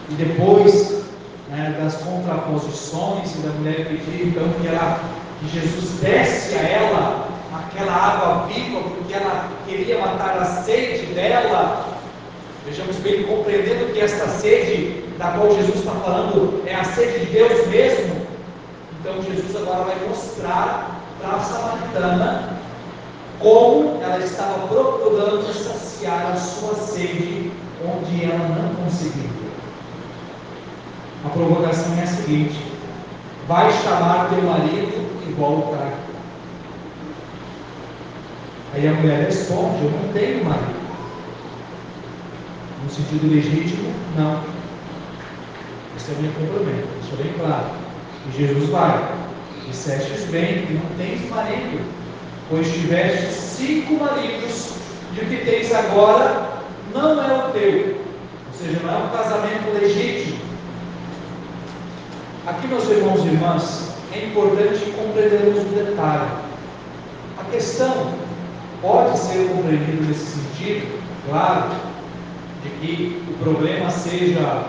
e 0.09 0.13
depois 0.13 1.03
né, 1.49 1.75
das 1.81 1.95
contraposições 1.95 3.31
da 3.43 3.49
mulher 3.53 3.87
pedir 3.87 4.27
então 4.27 4.47
que, 4.59 4.67
ela, 4.67 5.01
que 5.39 5.47
Jesus 5.49 5.99
desse 5.99 6.55
a 6.55 6.61
ela 6.61 7.30
aquela 7.53 7.93
água 7.93 8.47
viva, 8.47 8.81
porque 8.81 9.13
ela 9.13 9.49
queria 9.67 9.99
matar 9.99 10.37
a 10.37 10.45
sede 10.45 11.05
dela. 11.13 11.85
Vejamos 12.65 12.95
bem, 12.97 13.23
compreendendo 13.23 13.91
que 13.91 13.99
esta 13.99 14.27
sede 14.27 15.03
da 15.17 15.31
qual 15.31 15.51
Jesus 15.51 15.79
está 15.79 15.91
falando 15.91 16.63
é 16.65 16.75
a 16.75 16.83
sede 16.83 17.25
de 17.25 17.31
Deus 17.31 17.67
mesmo. 17.67 18.21
Então 18.99 19.21
Jesus 19.21 19.55
agora 19.55 19.83
vai 19.85 20.07
mostrar 20.07 21.01
para 21.19 21.35
a 21.35 21.39
samaritana 21.39 22.49
como 23.39 24.01
ela 24.01 24.19
estava 24.19 24.67
procurando 24.67 25.51
saciar 25.53 26.31
a 26.31 26.35
sua 26.35 26.75
sede 26.75 27.51
onde 27.83 28.25
ela 28.25 28.47
não 28.47 28.75
conseguiu. 28.75 29.29
A 31.25 31.29
provocação 31.29 31.97
é 31.99 32.03
a 32.03 32.07
seguinte: 32.07 32.61
vai 33.47 33.71
chamar 33.71 34.29
teu 34.29 34.43
marido 34.43 35.27
e 35.27 35.33
volta 35.33 36.10
Aí 38.73 38.87
a 38.87 38.93
mulher 38.93 39.25
responde: 39.25 39.83
Eu 39.83 39.91
não 39.91 40.13
tenho 40.13 40.45
marido. 40.45 40.81
No 42.83 42.89
sentido 42.89 43.33
legítimo, 43.33 43.93
não. 44.17 44.41
Isso 45.97 46.11
é 46.11 46.15
o 46.15 46.21
meu 46.21 46.31
comprometo, 46.31 46.87
isso 47.03 47.13
é 47.13 47.23
bem 47.23 47.33
claro. 47.37 47.65
E 48.27 48.37
Jesus 48.37 48.69
vai. 48.69 49.21
Dissestes 49.67 50.25
bem 50.31 50.65
que 50.65 50.73
não 50.73 50.85
tens 50.97 51.29
marido, 51.29 51.79
pois 52.49 52.69
tiveste 52.73 53.31
cinco 53.31 53.93
maridos, 53.93 54.73
e 55.15 55.21
o 55.21 55.25
que 55.25 55.45
tens 55.45 55.71
agora 55.73 56.49
não 56.93 57.21
é 57.23 57.37
o 57.37 57.51
teu. 57.51 57.95
Ou 58.47 58.53
seja, 58.53 58.79
não 58.83 58.93
é 58.93 58.97
um 58.97 59.09
casamento 59.09 59.79
legítimo. 59.79 60.39
Aqui, 62.47 62.67
meus 62.67 62.89
irmãos 62.89 63.23
e 63.23 63.27
irmãs, 63.27 63.91
é 64.13 64.25
importante 64.25 64.91
compreendermos 64.91 65.59
o 65.59 65.75
detalhe. 65.75 66.31
A 67.39 67.43
questão 67.51 68.13
pode 68.81 69.17
ser 69.17 69.47
compreendida 69.49 70.07
nesse 70.07 70.25
sentido, 70.25 70.99
claro, 71.29 71.71
de 72.63 72.69
que 72.69 73.23
o 73.29 73.43
problema 73.43 73.89
seja, 73.89 74.65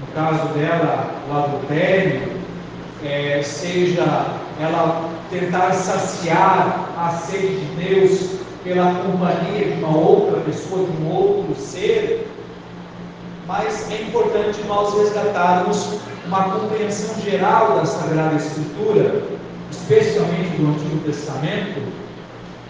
no 0.00 0.06
caso 0.14 0.48
dela, 0.54 1.10
o 1.28 1.36
adultério, 1.36 2.32
é, 3.04 3.42
seja 3.42 4.26
ela 4.60 5.10
tentar 5.30 5.72
saciar 5.72 6.88
a 6.96 7.10
sede 7.10 7.56
de 7.56 7.84
Deus 7.84 8.42
pela 8.64 8.94
companhia 8.94 9.74
de 9.74 9.82
uma 9.82 9.96
outra 9.96 10.40
pessoa, 10.40 10.86
de 10.86 11.02
um 11.02 11.10
outro 11.10 11.54
ser, 11.56 12.28
mas 13.46 13.90
é 13.90 14.02
importante 14.02 14.60
nós 14.68 14.94
resgatarmos 14.94 15.98
uma 16.26 16.44
compreensão 16.44 17.20
geral 17.20 17.76
da 17.76 17.84
Sagrada 17.84 18.36
Escritura, 18.36 19.22
especialmente 19.70 20.56
do 20.56 20.68
Antigo 20.68 21.00
Testamento, 21.04 21.82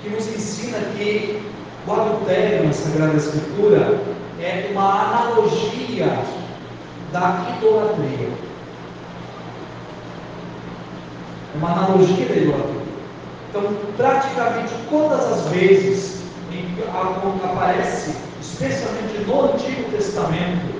que 0.02 0.11
nos 0.11 0.26
ensina 0.26 0.78
que 0.97 1.40
o 1.87 1.92
adultério 1.92 2.66
na 2.66 2.73
Sagrada 2.73 3.16
Escritura 3.16 4.00
é 4.40 4.68
uma 4.73 5.09
analogia 5.09 6.18
da 7.12 7.56
idolatria. 7.56 8.28
É 11.54 11.59
uma 11.59 11.73
analogia 11.73 12.26
da 12.26 12.35
idolatria. 12.35 12.82
Então, 13.50 13.76
praticamente 13.97 14.73
todas 14.90 15.21
as 15.32 15.47
vezes 15.49 16.23
em 16.50 16.75
que 16.75 16.82
aparece, 17.44 18.16
especialmente 18.40 19.18
no 19.26 19.52
Antigo 19.52 19.90
Testamento, 19.90 20.73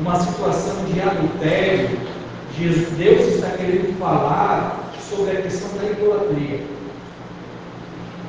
uma 0.00 0.20
situação 0.20 0.84
de 0.84 1.00
adultério, 1.00 1.98
Deus 2.96 3.34
está 3.34 3.50
querendo 3.50 3.98
falar 3.98 4.92
sobre 5.08 5.36
a 5.36 5.42
questão 5.42 5.70
da 5.78 5.84
idolatria. 5.84 6.77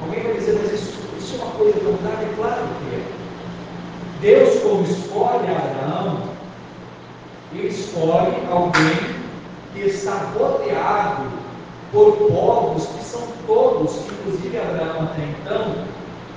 Alguém 0.01 0.23
vai 0.23 0.33
dizer, 0.33 0.59
mas 0.61 0.73
isso, 0.73 0.99
isso 1.17 1.35
é 1.35 1.43
uma 1.43 1.51
coisa 1.53 1.79
tão 1.79 1.93
grave? 1.93 2.35
Claro 2.35 2.61
que 2.79 2.95
é. 2.95 3.19
Deus, 4.21 4.59
como 4.61 4.83
escolhe 4.83 5.47
Abraão, 5.47 6.23
ele 7.53 7.67
escolhe 7.67 8.35
alguém 8.51 9.19
que 9.73 9.79
está 9.81 10.31
rodeado 10.37 11.23
por 11.91 12.13
povos 12.17 12.85
que 12.85 13.03
são 13.03 13.21
todos, 13.47 13.95
inclusive 14.11 14.57
Abraão 14.57 15.03
até 15.05 15.23
então, 15.23 15.73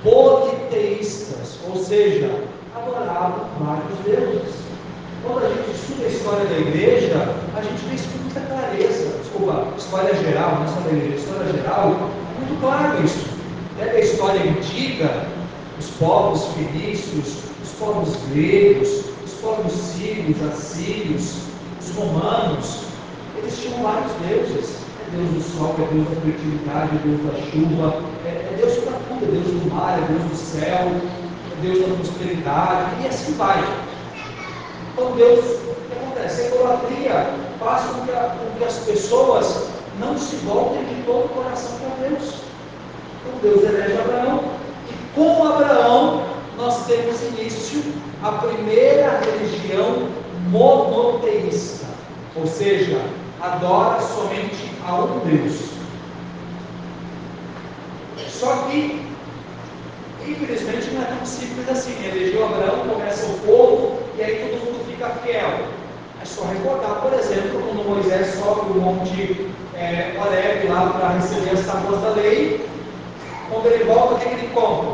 politeístas, 0.03 1.59
ou 1.67 1.75
seja, 1.75 2.43
adoravam 2.75 3.45
vários 3.59 3.99
deuses. 4.05 4.55
Quando 5.23 5.45
a 5.45 5.49
gente 5.49 5.71
estuda 5.71 6.05
a 6.05 6.09
história 6.09 6.45
da 6.45 6.57
igreja, 6.57 7.35
a 7.55 7.61
gente 7.61 7.85
vê 7.85 7.95
isso 7.95 8.09
com 8.09 8.23
muita 8.23 8.41
clareza. 8.41 9.17
Desculpa, 9.19 9.67
história 9.77 10.15
geral, 10.15 10.55
não 10.55 10.63
é 10.63 10.67
só 10.67 10.79
da 10.81 10.91
igreja, 10.91 11.15
história 11.15 11.53
geral, 11.53 11.91
é 11.91 12.45
muito 12.45 12.59
claro 12.59 13.05
isso. 13.05 13.25
Pega 13.77 13.97
a 13.97 13.99
história 13.99 14.41
antiga, 14.51 15.25
os 15.79 15.87
povos 15.99 16.45
fenícios, 16.53 17.39
os 17.63 17.71
povos 17.79 18.15
gregos, 18.31 19.05
os 19.25 19.33
povos 19.41 19.73
sírios, 19.73 20.41
assírios, 20.43 21.37
os 21.81 21.95
romanos, 21.95 22.83
eles 23.35 23.57
tinham 23.59 23.81
vários 23.81 24.11
deuses. 24.27 24.77
É 25.01 25.17
Deus 25.17 25.29
do 25.29 25.41
sol, 25.41 25.75
é 25.79 25.93
Deus 25.93 26.07
da 26.07 26.21
fertilidade, 26.21 26.95
é 26.95 26.99
Deus 27.03 27.21
da 27.21 27.51
chuva, 27.51 28.03
é, 28.25 28.29
é 28.29 28.55
Deus 28.57 28.77
para 28.77 28.93
tudo, 28.93 29.25
é 29.25 29.31
Deus 29.31 29.47
do 29.47 29.73
mar, 29.73 29.99
é 29.99 30.05
Deus 30.07 30.23
do 30.23 30.35
céu, 30.35 30.91
é 31.51 31.61
Deus 31.61 31.79
da 31.81 31.95
prosperidade, 31.95 33.03
e 33.03 33.07
assim 33.07 33.33
vai. 33.33 33.63
Então 34.93 35.11
Deus, 35.13 35.39
o 35.39 35.75
que 35.89 35.97
acontece? 35.97 36.41
A 36.41 36.47
idolatria 36.47 37.33
faz 37.59 37.81
com 37.85 38.05
que, 38.05 38.11
a, 38.11 38.37
com 38.37 38.57
que 38.57 38.63
as 38.65 38.77
pessoas 38.79 39.67
não 39.99 40.17
se 40.17 40.35
voltem 40.37 40.83
de 40.85 41.01
todo 41.03 41.25
o 41.25 41.29
coração 41.29 41.71
para 41.79 42.07
Deus. 42.07 42.52
Então 43.25 43.39
Deus 43.41 43.63
elege 43.63 43.97
Abraão, 43.99 44.43
e 44.89 45.15
com 45.15 45.47
Abraão 45.47 46.23
nós 46.57 46.85
temos 46.85 47.21
início 47.23 47.81
a 48.21 48.31
primeira 48.33 49.19
religião 49.19 50.09
monoteísta, 50.49 51.85
ou 52.35 52.45
seja, 52.45 53.01
adora 53.41 53.99
somente 54.01 54.71
a 54.85 54.95
um 54.95 55.19
Deus. 55.19 55.73
Só 58.29 58.55
que, 58.67 59.01
infelizmente, 60.27 60.91
não 60.91 61.01
é 61.01 61.05
tão 61.05 61.25
simples 61.25 61.69
assim. 61.69 61.95
Elegeu 62.05 62.45
Abraão, 62.45 62.87
começa 62.89 63.25
o 63.25 63.39
povo, 63.39 63.99
e 64.17 64.23
aí 64.23 64.35
todo 64.35 64.65
mundo 64.65 64.85
fica 64.85 65.09
fiel. 65.23 65.67
É 66.21 66.25
só 66.25 66.45
recordar, 66.45 67.01
por 67.01 67.13
exemplo, 67.13 67.61
quando 67.61 67.87
Moisés 67.87 68.35
sobe 68.35 68.71
o 68.71 68.81
monte 68.81 69.49
é, 69.75 70.13
Horeb 70.19 70.67
lá 70.67 70.89
para 70.89 71.09
receber 71.19 71.51
as 71.51 71.65
tábuas 71.65 72.01
da 72.01 72.09
lei, 72.09 72.65
quando 73.53 73.67
ele 73.67 73.83
volta, 73.83 74.15
o 74.15 74.19
que 74.19 74.27
ele 74.29 74.49
compra? 74.53 74.89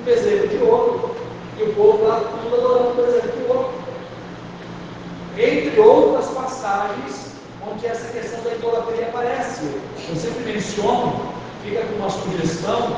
Um 0.00 0.04
bezerro 0.04 0.48
de 0.48 0.56
ouro. 0.58 1.14
E 1.58 1.62
o 1.62 1.74
povo 1.74 2.04
lá 2.04 2.20
tudo 2.20 2.54
adorando 2.54 2.90
o 2.90 2.94
bezerro 2.94 3.32
de 3.32 3.50
ouro. 3.50 3.70
Entre 5.36 5.80
outras 5.80 6.26
passagens 6.30 7.34
onde 7.70 7.86
essa 7.86 8.12
questão 8.12 8.42
da 8.42 8.54
idolatria 8.54 9.08
aparece. 9.08 9.64
Eu 10.08 10.16
sempre 10.16 10.52
menciono, 10.52 11.20
fica 11.64 11.80
com 11.82 11.96
uma 11.96 12.10
sugestão, 12.10 12.96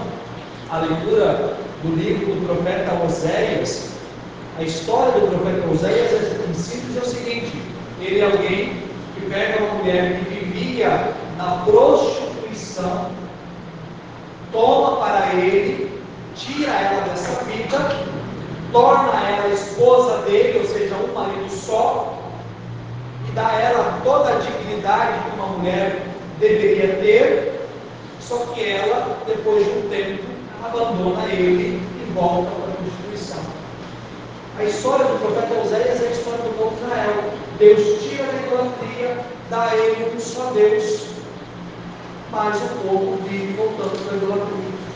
a 0.70 0.79
leitura 0.79 1.57
do 1.83 1.94
livro 1.94 2.35
do 2.35 2.46
profeta 2.46 3.05
Oséias, 3.05 3.90
a 4.59 4.62
história 4.62 5.20
do 5.20 5.29
profeta 5.29 5.68
Oséias, 5.68 6.12
é, 6.12 6.51
em 6.51 6.55
simples, 6.55 6.96
é 6.96 7.01
o 7.01 7.05
seguinte: 7.05 7.53
ele 8.01 8.20
é 8.20 8.25
alguém 8.25 8.83
que 9.14 9.31
pega 9.31 9.62
uma 9.62 9.75
mulher 9.75 10.18
que 10.20 10.44
vivia 10.44 11.14
na 11.37 11.62
prostituição, 11.64 13.11
toma 14.57 14.97
para 14.97 15.35
ele, 15.35 16.01
tira 16.35 16.73
ela 16.73 17.03
dessa 17.03 17.45
vida, 17.45 17.79
torna 18.73 19.12
ela 19.29 19.53
esposa 19.53 20.23
dele, 20.23 20.61
ou 20.61 20.64
seja, 20.66 20.95
um 20.95 21.12
marido 21.12 21.51
só, 21.51 22.19
e 23.29 23.33
dá 23.33 23.49
a 23.49 23.61
ela 23.61 24.01
toda 24.03 24.31
a 24.31 24.38
dignidade 24.38 25.19
que 25.25 25.37
uma 25.37 25.59
mulher 25.59 26.07
deveria 26.40 26.97
ter, 26.97 27.69
só 28.19 28.38
que 28.55 28.69
ela, 28.69 29.19
depois 29.27 29.62
de 29.62 29.71
um 29.73 29.88
tempo, 29.90 30.25
abandona 30.64 31.27
ele 31.27 31.77
e 31.77 32.12
volta 32.14 32.51
para 32.51 32.73
a 32.73 32.77
prostituição. 32.77 33.42
A 34.59 34.64
história 34.64 35.05
do 35.05 35.19
profeta 35.19 35.61
Oséias 35.61 36.03
é 36.03 36.09
a 36.09 36.11
história 36.11 36.38
do 36.38 36.57
povo 36.57 36.75
de 36.77 36.85
Israel. 36.85 37.25
Deus 37.59 38.03
tira 38.03 38.25
a 38.25 38.47
idolatria, 38.47 39.19
dá 39.51 39.64
a 39.64 39.77
ele 39.77 40.16
um 40.16 40.19
só 40.19 40.51
Deus, 40.53 41.15
mas 42.37 42.57
o 42.57 42.68
povo 42.87 43.18
vive 43.29 43.55
voltando 43.55 44.05
para 44.05 44.12
a 44.12 44.16
idolatria. 44.16 44.87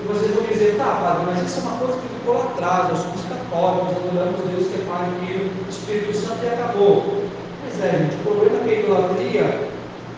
E 0.00 0.06
vocês 0.08 0.34
vão 0.34 0.44
dizer, 0.44 0.76
tá, 0.76 0.98
padre, 1.00 1.26
mas 1.26 1.46
isso 1.46 1.60
é 1.60 1.62
uma 1.62 1.78
coisa 1.78 1.94
que 1.94 2.08
ficou 2.08 2.34
lá 2.34 2.44
atrás, 2.44 2.88
nós 2.90 2.98
somos 2.98 3.20
católicos, 3.22 3.96
adoramos 3.96 4.40
Deus 4.50 4.68
que 4.68 4.74
é 4.74 4.84
Pai, 4.86 5.10
Filho, 5.20 5.50
Espírito 5.70 6.16
Santo 6.16 6.44
e 6.44 6.48
acabou. 6.48 7.22
Pois 7.62 7.80
é, 7.80 7.90
gente, 7.98 8.16
o 8.16 8.22
problema 8.24 8.56
é 8.56 8.64
que 8.64 8.74
a 8.74 8.80
idolatria 8.80 9.68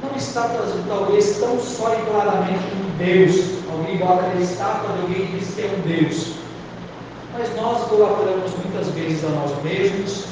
não 0.02 0.16
está 0.16 0.50
talvez, 0.88 1.38
tão 1.38 1.61
só 1.61 1.94
e 1.94 2.02
claramente 2.11 2.64
um 2.74 2.96
Deus. 2.96 3.56
Alguém 3.70 3.98
bota 3.98 4.24
a 4.24 4.40
estátua 4.40 4.92
de 4.94 5.00
alguém 5.02 5.26
diz 5.37 5.54
que 5.54 5.62
é 5.62 5.66
um 5.66 5.80
Deus 5.87 6.37
mas 7.38 7.54
nós 7.56 7.87
idolatramos 7.87 8.50
muitas 8.54 8.88
vezes 8.94 9.22
a 9.24 9.28
nós 9.28 9.62
mesmos, 9.62 10.24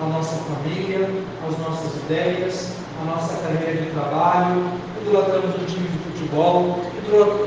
a 0.00 0.06
nossa 0.06 0.36
família, 0.36 1.10
as 1.48 1.58
nossas 1.58 1.94
ideias, 2.04 2.72
a 3.00 3.04
nossa 3.04 3.34
carreira 3.42 3.82
de 3.82 3.90
trabalho, 3.90 4.62
idolatramos 5.02 5.54
um 5.56 5.64
time 5.64 5.88
de 5.88 5.98
futebol, 5.98 6.80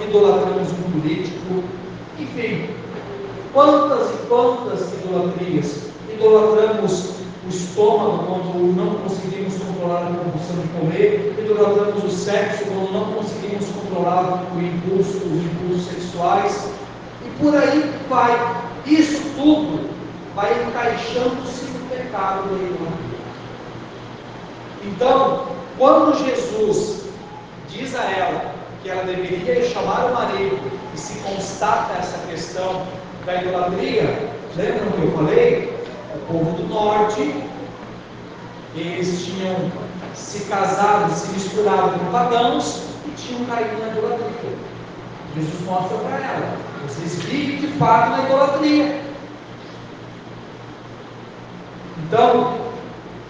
idolatramos 0.07 0.71
um 0.71 0.91
político, 0.91 1.63
enfim, 2.19 2.69
quantas 3.53 4.09
e 4.11 4.17
quantas 4.27 4.93
idolatrias. 4.93 5.87
Idolatramos 6.11 7.17
o 7.45 7.49
estômago 7.49 8.25
quando 8.25 8.75
não 8.75 8.95
conseguimos 8.95 9.55
controlar 9.57 10.03
a 10.03 10.15
compulsão 10.15 10.57
de 10.61 10.67
comer, 10.79 11.35
idolatramos 11.39 12.03
o 12.03 12.09
sexo 12.09 12.65
quando 12.65 12.91
não 12.91 13.13
conseguimos 13.13 13.65
controlar 13.67 14.43
o 14.53 14.59
impulso, 14.59 15.17
os 15.17 15.45
impulsos 15.45 15.85
sexuais, 15.85 16.69
e 17.25 17.29
por 17.41 17.55
aí 17.55 17.93
vai. 18.09 18.67
Isso 18.85 19.21
tudo 19.35 19.89
vai 20.33 20.51
encaixando-se 20.63 21.65
no 21.65 21.89
pecado 21.89 22.47
da 22.49 22.55
idolatria. 22.55 23.06
Então, 24.83 25.47
quando 25.77 26.17
Jesus 26.25 27.05
diz 27.69 27.95
a 27.95 28.03
ela 28.03 28.55
que 28.81 28.89
ela 28.89 29.03
deveria 29.03 29.67
chamar 29.69 30.05
o 30.05 30.13
marido 30.13 30.59
e 30.93 30.97
se 30.97 31.19
constata 31.19 31.93
essa 31.99 32.17
questão 32.27 32.85
da 33.25 33.41
idolatria, 33.41 34.29
lembram 34.55 34.91
que 34.91 35.01
eu 35.01 35.11
falei? 35.11 35.77
O 36.15 36.31
povo 36.31 36.57
do 36.57 36.67
norte, 36.67 37.43
eles 38.75 39.25
tinham 39.25 39.71
se 40.13 40.45
casado, 40.45 41.13
se 41.13 41.31
misturado 41.31 41.99
com 41.99 42.11
pagãos 42.11 42.83
e 43.05 43.11
tinham 43.11 43.45
caído 43.45 43.77
na 43.79 43.89
idolatria. 43.89 44.57
Jesus 45.35 45.61
mostra 45.65 45.97
para 45.97 46.17
ela: 46.17 46.57
vocês 46.87 47.15
vivem 47.23 47.57
de 47.57 47.67
fato 47.77 48.11
na 48.11 48.25
idolatria. 48.25 49.01
Então, 52.05 52.66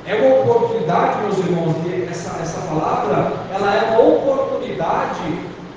é 0.08 0.15
uma 0.15 0.39
oportunidade 0.39 1.22
meus 1.22 1.38
irmãos, 1.39 1.76
essa, 2.10 2.41
essa 2.41 2.62
palavra, 2.62 3.34
ela 3.54 3.76
é 3.76 3.98
uma 3.98 4.08
oportunidade 4.08 5.20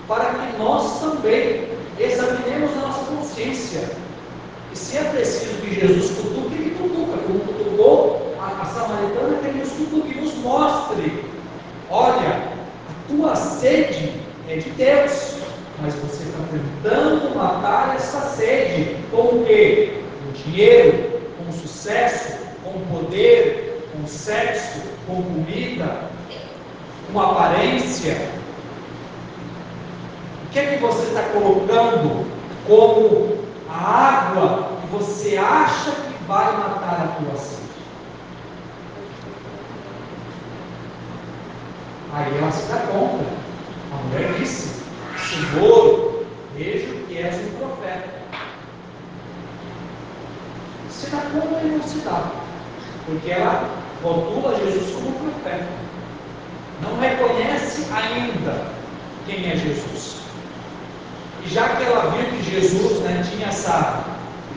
para 0.07 0.27
que 0.27 0.57
nós 0.57 1.01
também 1.01 1.69
examinemos 1.99 2.71
a 2.77 2.87
nossa 2.87 3.05
consciência. 3.13 3.91
E 4.73 4.79
se 4.79 4.99
é 4.99 5.03
preciso 5.03 5.61
que 5.61 5.81
Jesus 5.81 6.13
cutuque, 6.13 6.55
ele 6.55 6.77
cutuca, 6.77 7.19
como 7.27 7.41
cutucou 7.41 8.35
a, 8.41 8.63
a 8.63 8.65
samaritana, 8.67 9.39
que 9.39 9.49
ele 9.49 9.59
nos 9.59 9.73
cutuque, 9.73 10.21
nos 10.21 10.35
mostre. 10.37 11.25
Olha, 11.91 12.53
a 12.89 13.09
tua 13.09 13.35
sede 13.35 14.13
é 14.49 14.57
de 14.59 14.71
Deus, 14.71 15.39
mas 15.83 15.95
você 15.97 16.23
está 16.23 16.39
tentando 16.53 17.35
matar 17.35 17.97
essa 17.97 18.21
sede 18.37 18.97
com 19.11 19.23
o 19.23 19.45
quê? 19.45 20.01
Com 20.25 20.33
dinheiro, 20.33 21.21
com 21.37 21.53
sucesso, 21.53 22.39
com 22.63 22.79
poder, 22.95 23.60
com 24.01 24.07
sexo, 24.07 24.81
com 25.07 25.23
comida, 25.23 26.11
com 27.13 27.21
aparência. 27.21 28.31
O 30.45 30.51
que 30.51 30.59
é 30.59 30.67
que 30.67 30.77
você 30.79 31.07
está 31.09 31.23
colocando 31.25 32.27
como 32.67 33.45
a 33.69 33.75
água 33.75 34.71
que 34.81 34.87
você 34.89 35.37
acha 35.37 35.91
que 35.91 36.25
vai 36.25 36.57
matar 36.57 37.03
a 37.03 37.23
tua 37.23 37.37
sede? 37.37 37.61
Aí 42.13 42.39
ela 42.39 42.51
se 42.51 42.69
dá 42.69 42.79
conta. 42.79 43.25
A 43.93 43.97
mulher 44.07 44.33
disse: 44.39 44.83
Senhor, 45.19 46.25
vejo 46.57 47.05
que 47.07 47.19
és 47.19 47.37
um 47.37 47.59
profeta. 47.59 48.21
Se 50.89 51.11
dá 51.11 51.19
conta 51.33 51.61
e 51.63 51.69
não 51.69 51.83
se 51.83 51.99
dá, 52.01 52.33
porque 53.07 53.31
ela 53.31 53.80
rotula 54.03 54.57
Jesus 54.59 54.95
como 54.95 55.13
profeta. 55.13 55.67
Não 56.83 56.99
reconhece 56.99 57.87
ainda 57.93 58.67
quem 59.27 59.51
é 59.51 59.57
Jesus. 59.57 60.21
E 61.45 61.49
já 61.49 61.69
que 61.77 61.85
ela 61.85 62.11
viu 62.11 62.25
que 62.31 62.51
Jesus 62.51 63.01
né, 63.01 63.25
tinha 63.31 63.49
essa, 63.49 64.05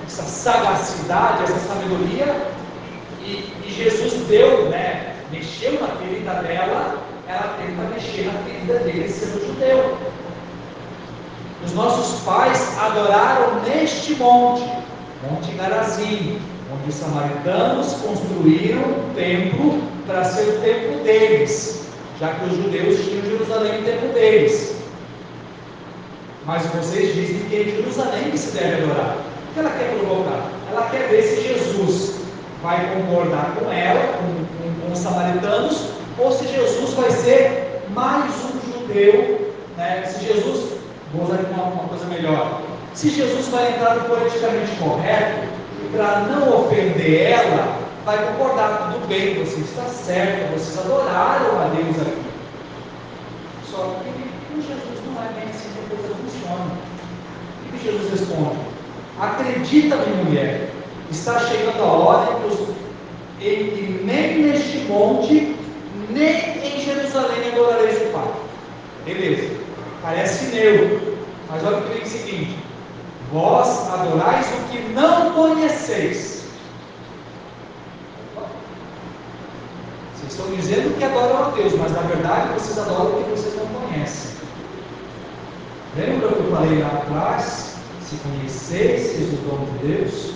essa 0.05 0.23
sagacidade, 0.23 1.43
essa 1.43 1.59
sabedoria, 1.59 2.47
e, 3.21 3.53
e 3.65 3.71
Jesus 3.71 4.13
deu, 4.27 4.69
né, 4.69 5.15
mexeu 5.31 5.79
na 5.81 5.87
ferida 5.87 6.33
dela, 6.35 6.97
ela 7.27 7.57
tenta 7.57 7.81
mexer 7.93 8.25
na 8.25 8.39
ferida 8.43 8.79
dele 8.79 9.09
sendo 9.09 9.45
judeu. 9.45 9.97
Os 11.65 11.73
nossos 11.73 12.21
pais 12.21 12.77
adoraram 12.77 13.61
neste 13.61 14.15
monte, 14.15 14.63
Monte 15.29 15.51
Garazim, 15.53 16.41
onde 16.73 16.89
os 16.89 16.95
samaritanos 16.95 17.93
construíram 17.93 18.81
um 18.81 19.13
templo 19.13 19.81
para 20.07 20.23
ser 20.23 20.49
o 20.49 20.61
templo 20.61 21.03
deles, 21.03 21.87
já 22.19 22.33
que 22.33 22.45
os 22.45 22.57
judeus 22.57 22.99
tinham 23.03 23.25
Jerusalém 23.25 23.81
o 23.81 23.85
templo 23.85 24.09
deles. 24.09 24.75
Mas 26.45 26.65
vocês 26.67 27.13
dizem 27.13 27.39
que 27.47 27.55
é 27.55 27.61
em 27.61 27.75
Jerusalém 27.75 28.31
que 28.31 28.37
se 28.37 28.51
deve 28.51 28.83
adorar. 28.83 29.17
O 29.49 29.53
que 29.53 29.59
ela 29.59 29.69
quer 29.69 29.97
provocar? 29.97 30.51
Ela 30.71 30.89
quer 30.89 31.07
ver 31.09 31.23
se 31.23 31.41
Jesus 31.41 32.15
vai 32.61 32.95
concordar 32.95 33.55
com 33.55 33.71
ela, 33.71 34.13
com, 34.17 34.63
com, 34.63 34.81
com 34.81 34.93
os 34.93 34.99
samaritanos, 34.99 35.89
ou 36.17 36.31
se 36.31 36.47
Jesus 36.47 36.93
vai 36.93 37.11
ser 37.11 37.81
mais 37.89 38.33
um 38.45 38.71
judeu, 38.71 39.53
né? 39.77 40.03
se 40.05 40.25
Jesus, 40.25 40.73
vou 41.13 41.25
usar 41.25 41.39
uma, 41.51 41.63
uma 41.65 41.87
coisa 41.87 42.05
melhor, 42.05 42.61
se 42.93 43.09
Jesus 43.09 43.47
vai 43.47 43.69
entrar 43.69 43.95
no 43.95 44.05
politicamente 44.05 44.71
correto, 44.77 45.52
para 45.95 46.21
não 46.21 46.65
ofender 46.65 47.31
ela, 47.31 47.79
vai 48.05 48.17
concordar, 48.33 48.93
tudo 48.93 49.07
bem, 49.07 49.43
você 49.43 49.61
está 49.61 49.83
certo, 49.83 50.53
vocês 50.53 50.79
adoraram 50.79 51.61
a 51.61 51.65
Deus 51.65 52.01
aqui. 52.01 52.23
Só 53.69 53.95
que 54.03 54.53
com 54.53 54.61
Jesus 54.61 54.99
não 55.05 55.23
é 55.23 55.27
bem 55.39 55.49
assim 55.49 55.69
que 55.69 55.93
a 55.93 55.97
coisa 55.97 56.15
funciona. 56.15 56.71
Que 57.71 57.91
Jesus 57.91 58.09
responde? 58.11 58.57
Acredita, 59.19 59.95
minha 59.97 60.23
mulher, 60.23 60.69
está 61.11 61.39
chegando 61.39 61.81
a 61.81 61.85
hora 61.85 62.39
em 63.39 63.69
que 63.69 64.01
nem 64.03 64.39
neste 64.39 64.79
monte 64.89 65.55
nem 66.09 66.59
em 66.63 66.81
Jerusalém 66.81 67.51
adorareis 67.51 68.01
o 68.01 68.11
Pai. 68.11 68.31
Beleza, 69.05 69.55
parece 70.01 70.55
neutro, 70.55 71.17
mas 71.49 71.63
olha 71.63 71.77
o 71.77 71.81
que 71.83 71.99
diz 71.99 72.13
o 72.13 72.17
seguinte: 72.17 72.57
vós 73.33 73.91
adorais 73.91 74.45
o 74.45 74.69
que 74.69 74.79
não 74.93 75.33
conheceis. 75.33 76.43
Vocês 80.13 80.31
estão 80.31 80.55
dizendo 80.55 80.95
que 80.97 81.03
adoram 81.03 81.47
a 81.47 81.49
Deus, 81.49 81.73
mas 81.73 81.91
na 81.91 82.01
verdade 82.01 82.53
vocês 82.53 82.77
adoram 82.77 83.19
o 83.19 83.23
que 83.23 83.31
vocês 83.31 83.55
não 83.57 83.65
conhecem. 83.65 84.31
Lembra 85.97 86.27
que 86.29 86.35
eu 86.35 86.51
falei 86.51 86.79
lá 86.79 86.87
atrás? 86.87 87.73
Se 88.01 88.15
conheceis 88.17 89.33
o 89.33 89.37
dom 89.47 89.65
de 89.65 89.87
Deus, 89.87 90.33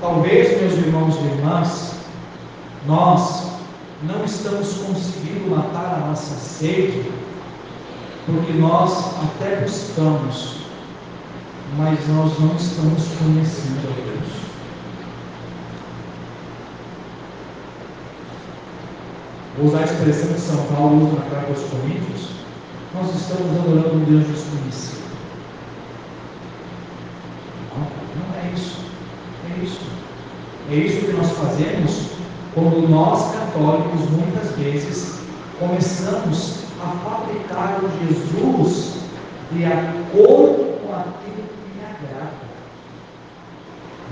talvez, 0.00 0.60
meus 0.60 0.72
irmãos 0.72 1.14
e 1.16 1.24
irmãs, 1.24 1.94
nós 2.86 3.52
não 4.02 4.24
estamos 4.24 4.72
conseguindo 4.78 5.54
matar 5.54 5.94
a 5.94 6.06
nossa 6.08 6.34
sede, 6.34 7.12
porque 8.26 8.52
nós 8.52 9.14
até 9.22 9.56
buscamos, 9.62 10.56
mas 11.76 11.98
nós 12.08 12.38
não 12.38 12.54
estamos 12.56 13.02
conhecendo 13.18 13.88
a 13.88 13.94
Deus. 14.04 14.40
Vou 19.56 19.66
usar 19.66 19.80
a 19.80 19.84
expressão 19.84 20.32
que 20.32 20.40
São 20.40 20.66
Paulo 20.66 21.06
usa 21.06 21.16
na 21.16 21.30
carta 21.30 21.48
aos 21.48 21.62
Coríntios, 21.70 22.30
nós 22.94 23.14
estamos 23.14 23.58
adorando 23.58 23.96
um 23.96 24.04
Deus 24.04 24.26
desconhecido. 24.26 25.10
Não, 27.76 27.80
não 27.80 28.42
é 28.42 28.52
isso. 28.54 28.78
É 29.50 29.64
isso. 29.64 29.80
É 30.70 30.74
isso 30.74 31.06
que 31.06 31.12
nós 31.12 31.30
fazemos 31.32 32.10
quando 32.54 32.88
nós 32.88 33.32
católicos 33.34 34.10
muitas 34.10 34.50
vezes 34.56 35.20
começamos 35.58 36.59
a 36.82 36.96
fabricar 37.04 37.80
o 37.82 38.06
Jesus 38.06 39.00
de 39.52 39.64
acordo 39.64 40.78
com 40.80 40.94
aquilo 40.94 41.48
que 41.48 41.76
me 41.76 41.84
agrada. 41.84 42.32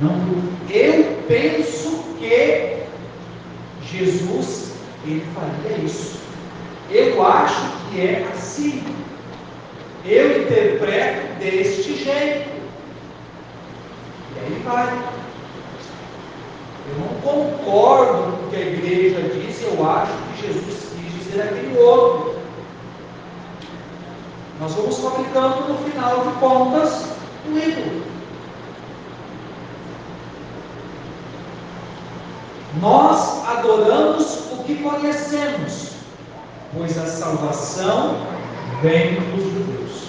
Não, 0.01 0.15
eu 0.71 1.19
penso 1.27 2.05
que 2.19 2.83
Jesus 3.83 4.73
ele 5.05 5.25
faria 5.35 5.79
isso. 5.79 6.19
Eu 6.91 7.25
acho 7.25 7.61
que 7.91 8.01
é 8.01 8.29
assim. 8.33 8.83
Eu 10.05 10.43
interpreto 10.43 11.39
deste 11.39 11.97
jeito. 11.97 12.49
E 14.35 14.41
aí 14.41 14.63
vai. 14.65 15.19
Eu 16.89 16.99
não 17.01 17.21
concordo 17.21 18.33
com 18.33 18.47
o 18.47 18.51
que 18.51 18.57
a 18.57 18.61
igreja 18.61 19.21
diz, 19.35 19.63
eu 19.63 19.87
acho 19.87 20.13
que 20.13 20.47
Jesus 20.47 20.89
quis 20.95 21.25
dizer 21.25 21.43
aquele 21.43 21.79
outro. 21.79 22.38
Nós 24.61 24.75
vamos 24.75 24.99
fabricando 24.99 25.69
no 25.69 25.79
final 25.91 26.25
de 26.25 26.33
contas 26.41 27.05
um 27.49 27.57
ídolo. 27.57 28.03
Nós 32.81 33.49
adoramos 33.49 34.53
o 34.53 34.65
que 34.65 34.77
conhecemos, 34.77 35.93
pois 36.77 36.99
a 36.99 37.07
salvação 37.07 38.17
vem 38.83 39.15
dos 39.15 39.45
judeus. 39.45 40.09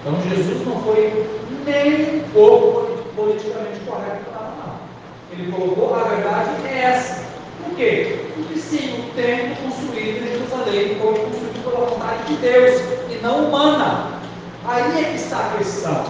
Então 0.00 0.20
Jesus 0.28 0.66
não 0.66 0.80
foi 0.82 1.28
nem 1.64 2.20
um 2.20 2.28
pouco 2.30 2.86
politicamente 3.14 3.80
correto 3.80 4.36
ele 5.38 5.52
colocou, 5.52 5.94
a 5.94 6.04
verdade 6.04 6.66
é 6.66 6.78
essa. 6.78 7.22
Por 7.62 7.76
quê? 7.76 8.25
Porque 8.36 8.58
sim, 8.58 9.00
o 9.00 9.14
templo 9.14 9.56
construído 9.64 10.22
em 10.22 10.28
Jerusalém 10.28 10.96
foi 11.00 11.14
construído 11.14 11.64
pela 11.64 11.86
vontade 11.86 12.24
de 12.24 12.36
Deus 12.36 12.82
e 13.10 13.18
não 13.22 13.46
humana. 13.46 14.20
Aí 14.66 15.04
é 15.04 15.10
que 15.10 15.16
está 15.16 15.38
a 15.38 15.56
questão. 15.56 16.04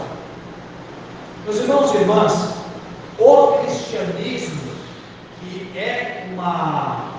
Meus 1.45 1.59
irmãos 1.59 1.95
e 1.95 1.99
irmãs, 1.99 2.55
o 3.21 3.59
cristianismo, 3.59 4.73
que 5.39 5.79
é 5.79 6.27
uma. 6.33 7.13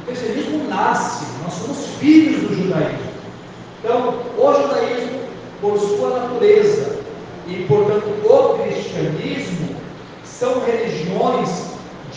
O 0.00 0.06
cristianismo 0.06 0.68
nasce, 0.68 1.26
nós 1.42 1.52
somos 1.52 1.86
filhos 1.98 2.48
do 2.48 2.54
judaísmo. 2.54 3.14
Então, 3.80 4.22
o 4.38 4.54
judaísmo, 4.54 5.20
por 5.60 5.78
sua 5.78 6.18
natureza, 6.20 6.98
e 7.46 7.66
portanto 7.68 8.06
o 8.24 8.58
cristianismo, 8.58 9.76
são 10.24 10.64
religiões 10.64 11.73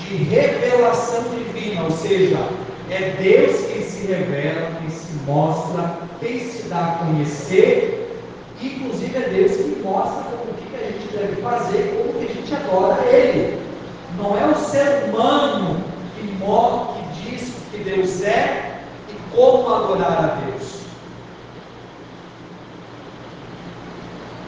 de 0.07 0.15
revelação 0.15 1.23
divina, 1.29 1.83
ou 1.83 1.91
seja, 1.91 2.37
é 2.89 3.15
Deus 3.21 3.65
quem 3.65 3.81
se 3.83 4.07
revela, 4.07 4.71
quem 4.79 4.89
se 4.89 5.13
mostra, 5.25 5.99
quem 6.21 6.39
se 6.39 6.63
dá 6.69 6.77
a 6.77 7.05
conhecer, 7.05 8.09
inclusive 8.61 9.17
é 9.17 9.29
Deus 9.29 9.51
que 9.51 9.81
mostra 9.83 10.23
o 10.35 10.53
que 10.53 10.75
a 10.75 10.91
gente 10.91 11.07
deve 11.13 11.41
fazer, 11.41 11.93
como 11.97 12.19
que 12.19 12.31
a 12.31 12.35
gente 12.35 12.55
adora 12.55 13.05
Ele. 13.05 13.59
Não 14.17 14.37
é 14.37 14.47
o 14.47 14.55
ser 14.55 15.09
humano 15.09 15.83
que 16.15 16.25
morre, 16.37 17.01
que 17.01 17.29
diz 17.29 17.53
que 17.71 17.77
Deus 17.83 18.21
é 18.23 18.81
e 19.09 19.35
como 19.35 19.73
adorar 19.73 20.23
a 20.23 20.45
Deus. 20.45 20.77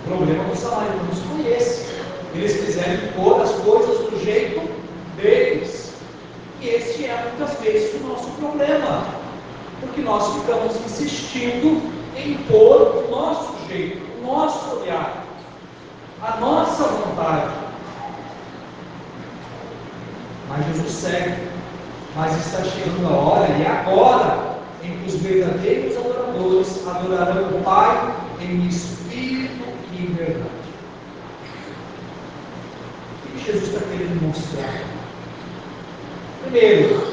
O 0.05 0.07
problema 0.07 0.43
dos 0.45 0.59
samaritanos 0.59 1.19
foi 1.19 1.51
esse. 1.51 1.89
Eles 2.33 2.53
quiseram 2.53 2.93
impor 2.93 3.41
as 3.41 3.51
coisas 3.51 3.97
do 4.09 4.23
jeito 4.23 4.78
deles. 5.21 5.93
E 6.61 6.69
este 6.69 7.05
é 7.05 7.29
muitas 7.29 7.59
vezes 7.59 8.01
o 8.01 8.07
nosso 8.07 8.29
problema. 8.31 9.05
Porque 9.79 10.01
nós 10.01 10.33
ficamos 10.35 10.75
insistindo 10.85 11.81
em 12.17 12.33
impor 12.33 13.05
o 13.05 13.11
nosso 13.11 13.55
jeito, 13.67 14.01
o 14.19 14.25
nosso 14.25 14.77
olhar, 14.77 15.23
a 16.21 16.37
nossa 16.37 16.83
vontade. 16.83 17.53
Mas 20.49 20.65
Jesus 20.65 20.91
segue. 20.91 21.49
Mas 22.15 22.35
está 22.35 22.63
chegando 22.63 23.07
a 23.07 23.17
hora, 23.17 23.47
e 23.57 23.65
agora, 23.65 24.57
em 24.83 24.97
que 24.97 25.07
os 25.07 25.15
verdadeiros 25.21 25.95
adoradores 25.95 26.87
adorarão 26.87 27.57
o 27.57 27.63
Pai 27.63 28.15
em 28.41 28.67
espírito 28.67 29.63
e 29.93 30.03
em 30.03 30.13
verdade. 30.13 30.49
O 33.25 33.37
que 33.37 33.45
Jesus 33.45 33.67
está 33.67 33.87
querendo 33.87 34.27
mostrar? 34.27 34.98
Primeiro, 36.49 37.03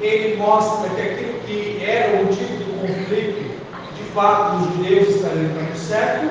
ele 0.00 0.36
mostra 0.36 0.90
que 0.90 1.00
aquilo 1.00 1.34
que 1.46 1.84
era 1.84 2.16
o 2.16 2.24
motivo 2.24 2.56
do 2.56 2.80
conflito, 2.80 3.54
de 3.96 4.02
fato 4.12 4.56
os 4.56 4.74
judeus 4.74 5.14
estariam 5.14 5.44
no 5.44 5.76
certo, 5.76 6.28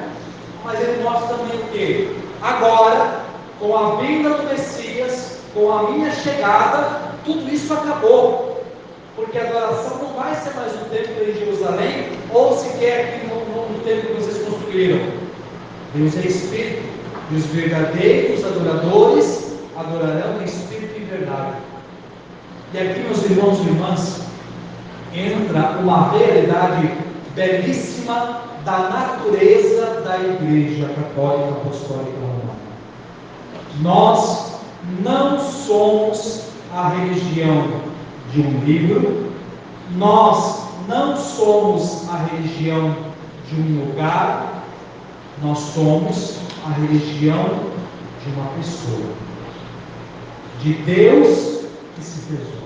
mas 0.65 0.81
ele 0.81 1.01
mostra 1.03 1.37
também 1.37 1.57
que? 1.71 2.13
Agora, 2.41 3.21
com 3.61 3.77
a 3.77 3.95
vinda 4.01 4.31
do 4.31 4.43
Messias, 4.43 5.39
com 5.53 5.71
a 5.71 5.89
minha 5.89 6.11
chegada, 6.11 7.13
tudo 7.23 7.49
isso 7.49 7.73
acabou. 7.73 8.61
Porque 9.15 9.37
a 9.37 9.43
adoração 9.43 9.99
não 9.99 10.13
vai 10.13 10.35
ser 10.35 10.53
mais 10.55 10.73
no 10.73 10.85
templo 10.89 11.13
em 11.23 11.33
Jerusalém, 11.33 12.09
ou 12.33 12.57
sequer 12.57 13.05
aqui 13.05 13.27
no, 13.27 13.35
no, 13.55 13.69
no 13.69 13.79
templo 13.85 14.09
que 14.09 14.21
vocês 14.21 14.45
construíram. 14.45 14.99
Deus 15.95 16.17
é 16.17 16.27
Espírito, 16.27 16.83
e 17.31 17.35
os 17.35 17.45
verdadeiros 17.45 18.43
adoradores 18.43 19.55
adorarão 19.77 20.41
em 20.41 20.43
Espírito 20.43 20.93
e 20.97 21.05
verdade. 21.05 21.70
E 22.73 22.77
aqui, 22.77 23.01
meus 23.01 23.23
irmãos 23.29 23.59
e 23.59 23.67
irmãs, 23.67 24.21
entra 25.13 25.79
uma 25.79 26.11
realidade 26.11 26.89
belíssima 27.35 28.43
da 28.63 28.89
natureza 28.89 30.01
da 30.05 30.17
Igreja 30.17 30.87
Católica 30.87 31.49
Apostólica 31.49 32.17
Romana. 32.21 32.55
Nós 33.81 34.53
não 35.03 35.37
somos 35.37 36.45
a 36.73 36.87
religião 36.89 37.81
de 38.31 38.39
um 38.39 38.59
livro, 38.63 39.33
nós 39.97 40.61
não 40.87 41.17
somos 41.17 42.07
a 42.09 42.15
religião 42.17 42.95
de 43.49 43.55
um 43.59 43.85
lugar, 43.85 44.63
nós 45.43 45.59
somos 45.59 46.37
a 46.65 46.69
religião 46.79 47.49
de 48.23 48.31
uma 48.33 48.45
pessoa, 48.55 49.13
de 50.61 50.73
Deus 50.73 51.65
que 51.95 52.01
se 52.01 52.19
fez. 52.21 52.60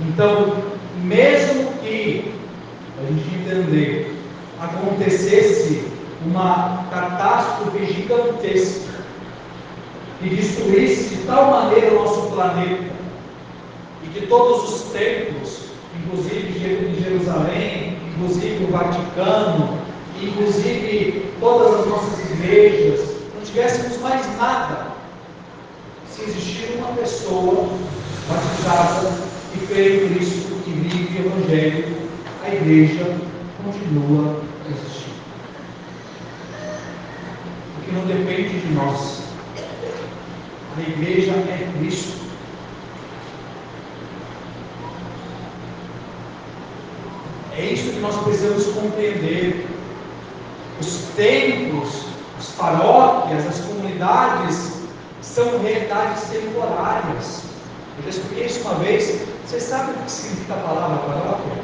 Então, 0.00 0.62
mesmo 1.04 1.72
que 1.82 2.34
a 2.98 3.12
gente 3.12 3.34
entender, 3.34 4.18
acontecesse 4.60 5.84
uma 6.24 6.86
catástrofe 6.90 7.86
gigantesca 7.86 8.92
que 10.20 10.28
destruísse 10.28 11.16
de 11.16 11.22
tal 11.24 11.50
maneira 11.50 11.92
o 11.92 12.04
nosso 12.04 12.30
planeta 12.30 12.92
e 14.04 14.08
que 14.08 14.26
todos 14.26 14.72
os 14.72 14.82
templos, 14.92 15.62
inclusive 15.96 17.02
Jerusalém, 17.02 17.98
inclusive 18.14 18.64
o 18.64 18.70
Vaticano, 18.70 19.78
inclusive 20.20 21.32
todas 21.40 21.80
as 21.80 21.86
nossas 21.86 22.30
igrejas, 22.30 23.00
não 23.34 23.42
tivéssemos 23.42 23.98
mais 24.00 24.24
nada, 24.36 24.92
se 26.08 26.22
existir 26.22 26.76
uma 26.78 26.92
pessoa 26.92 27.68
batizada 28.28 29.31
e 29.54 29.58
em 29.58 30.14
Cristo 30.14 30.62
e 30.66 30.70
vive 30.70 31.18
o 31.18 31.26
Evangelho 31.26 32.02
a 32.44 32.54
igreja 32.54 33.04
continua 33.62 34.42
existindo. 34.68 35.14
Porque 37.76 37.92
não 37.92 38.06
depende 38.06 38.60
de 38.60 38.74
nós. 38.74 39.22
A 40.76 40.80
igreja 40.80 41.32
é 41.32 41.72
Cristo. 41.78 42.22
É 47.56 47.64
isso 47.66 47.92
que 47.92 48.00
nós 48.00 48.16
precisamos 48.22 48.66
compreender. 48.68 49.68
Os 50.80 51.10
templos, 51.14 52.06
as 52.38 52.48
paróquias, 52.52 53.46
as 53.46 53.60
comunidades 53.60 54.80
são 55.20 55.62
realidades 55.62 56.24
temporárias. 56.24 57.51
Eu 57.98 58.04
já 58.04 58.10
expliquei 58.10 58.46
isso 58.46 58.60
uma 58.62 58.74
vez. 58.76 59.26
Vocês 59.46 59.62
sabem 59.64 59.94
o 59.94 59.98
que 59.98 60.10
significa 60.10 60.54
a 60.54 60.58
palavra 60.58 60.98
paróquia? 60.98 61.62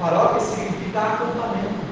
Paróquia 0.00 0.40
significa 0.40 1.00
acampamento. 1.00 1.88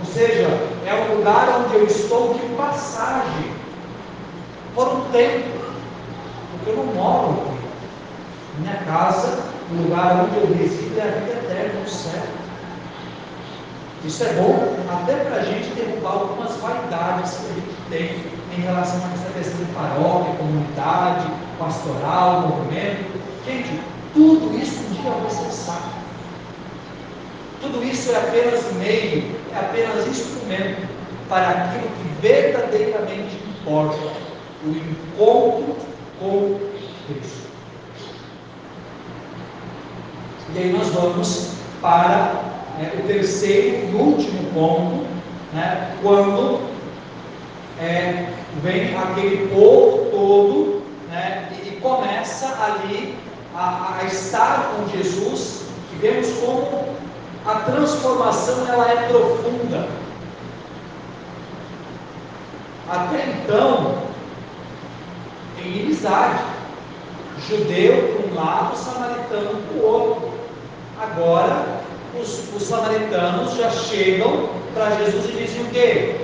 Ou 0.00 0.06
seja, 0.06 0.48
é 0.86 0.94
um 0.94 1.16
lugar 1.16 1.60
onde 1.60 1.74
eu 1.76 1.86
estou 1.86 2.34
de 2.34 2.40
passagem 2.56 3.52
por 4.74 4.88
um 4.88 5.00
tempo, 5.12 5.48
porque 6.50 6.70
eu 6.70 6.76
não 6.76 6.86
moro 6.94 7.30
aqui. 7.30 7.58
Minha 8.58 8.76
casa, 8.84 9.38
o 9.70 9.82
lugar 9.82 10.24
onde 10.24 10.36
eu 10.36 10.54
resido 10.54 10.98
é 10.98 11.02
a 11.02 11.20
vida 11.20 11.32
eterna 11.32 11.80
no 11.80 11.88
céu. 11.88 12.43
Isso 14.06 14.22
é 14.22 14.34
bom 14.34 14.76
até 14.92 15.14
para 15.24 15.36
a 15.36 15.44
gente 15.44 15.70
derrubar 15.74 16.12
algumas 16.12 16.54
vaidades 16.58 17.38
que 17.38 17.46
a 17.46 17.54
gente 17.54 17.74
tem 17.90 18.34
em 18.56 18.60
relação 18.60 19.00
a 19.02 19.14
essa 19.14 19.32
questão 19.32 19.64
de 19.64 19.72
paróquia, 19.72 20.34
comunidade, 20.36 21.26
pastoral, 21.58 22.48
movimento. 22.48 23.18
Gente, 23.46 23.80
tudo 24.12 24.54
isso 24.58 24.78
um 24.78 24.94
dia 24.94 25.10
vai 25.10 25.30
cessar. 25.30 25.88
Tudo 27.62 27.82
isso 27.82 28.12
é 28.12 28.16
apenas 28.16 28.72
meio, 28.74 29.36
é 29.54 29.58
apenas 29.58 30.06
instrumento 30.06 30.86
para 31.28 31.48
aquilo 31.48 31.88
que 31.88 32.20
verdadeiramente 32.20 33.36
importa: 33.48 33.96
o 34.64 34.68
encontro 34.68 35.76
com 36.20 36.60
Cristo. 37.06 37.48
E 40.54 40.58
aí 40.58 40.72
nós 40.72 40.88
vamos 40.90 41.54
para 41.80 42.53
é, 42.80 42.98
o 42.98 43.06
terceiro 43.06 43.88
e 43.90 43.94
último 43.94 44.50
ponto, 44.52 45.06
né, 45.52 45.94
quando 46.02 46.60
é, 47.80 48.26
vem 48.62 48.96
aquele 48.96 49.48
povo 49.48 50.10
todo 50.10 50.82
né, 51.08 51.48
e, 51.52 51.68
e 51.68 51.80
começa 51.80 52.46
ali 52.62 53.16
a, 53.54 53.98
a 54.00 54.04
estar 54.04 54.72
com 54.72 54.88
Jesus 54.88 55.66
e 55.92 55.96
vemos 55.96 56.28
como 56.40 56.94
a 57.46 57.54
transformação 57.60 58.66
ela 58.66 58.90
é 58.90 59.08
profunda. 59.08 59.88
Até 62.90 63.26
então, 63.30 64.02
em 65.58 65.68
inimizade, 65.68 66.42
judeu 67.48 68.14
por 68.14 68.30
um 68.30 68.34
lado, 68.34 68.76
samaritano 68.76 69.60
por 69.72 69.84
outro. 69.84 70.34
Agora, 71.00 71.83
os, 72.20 72.54
os 72.54 72.62
samaritanos 72.62 73.56
já 73.56 73.70
chegam 73.70 74.48
para 74.74 74.96
Jesus 74.96 75.26
e 75.30 75.32
dizem 75.32 75.62
o 75.62 75.70
quê? 75.70 76.16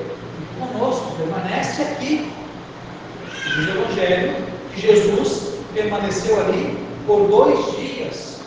Conosco, 0.59 1.17
permanece 1.17 1.83
aqui. 1.83 2.33
Diz 3.33 3.67
o 3.67 3.71
Evangelho 3.71 4.37
que 4.75 4.81
Jesus 4.81 5.55
permaneceu 5.75 6.41
ali 6.41 6.79
por 7.07 7.29
dois 7.29 7.77
dias. 7.77 8.41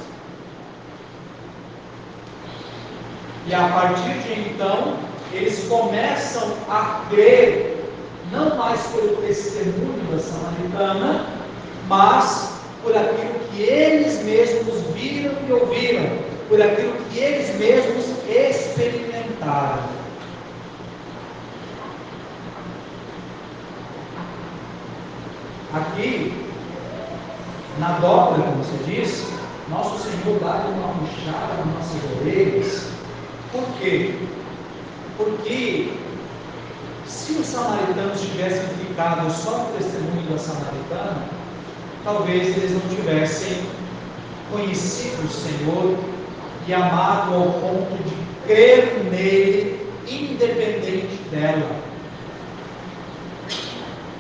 E 3.46 3.54
a 3.54 3.68
partir 3.68 4.14
de 4.20 4.50
então, 4.50 4.98
eles 5.34 5.68
começam 5.68 6.54
a 6.70 7.04
crer, 7.10 7.78
não 8.32 8.56
mais 8.56 8.82
pelo 8.88 9.18
testemunho 9.18 10.02
da 10.12 10.20
Samaritana, 10.20 11.26
mas 11.88 12.54
por 12.82 12.96
aquilo 12.96 13.34
que 13.52 13.64
eles 13.64 14.24
mesmos 14.24 14.82
viram 14.94 15.34
e 15.48 15.52
ouviram, 15.52 16.23
por 16.50 16.62
aquilo 16.62 16.94
que 17.12 17.20
eles 17.20 17.56
mesmos 17.58 18.06
experimentaram. 18.28 19.84
Aqui 25.74 26.46
na 27.80 27.94
dobra, 28.00 28.44
como 28.44 28.64
você 28.64 28.78
disse, 28.86 29.34
nosso 29.70 30.04
Senhor 30.04 30.40
dá 30.40 30.68
uma 30.68 30.94
puxada 31.00 31.54
nas 31.56 31.74
nossas 31.74 32.22
orelhas. 32.22 32.88
Por 33.52 33.64
quê? 33.80 34.14
Porque 35.18 35.94
Se 37.06 37.34
os 37.34 37.46
samaritanos 37.48 38.22
tivessem 38.22 38.68
ficado 38.80 39.32
só 39.32 39.58
no 39.58 39.78
testemunho 39.78 40.30
da 40.30 40.38
samaritana, 40.38 41.24
talvez 42.04 42.58
eles 42.58 42.72
não 42.72 42.96
tivessem 42.96 43.64
conhecido 44.52 45.24
o 45.24 45.30
Senhor 45.30 46.13
e 46.68 46.74
amado 46.74 47.34
ao 47.34 47.52
ponto 47.54 48.04
de 48.04 48.16
crer 48.48 49.04
nele, 49.12 49.88
independente 50.08 51.20
dela. 51.32 51.76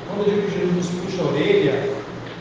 Quando 0.07 0.27
eu 0.27 0.35
digo 0.35 0.47
que 0.47 0.59
Jesus 0.59 0.87
puxa 1.01 1.21
a 1.21 1.25
orelha, 1.27 1.89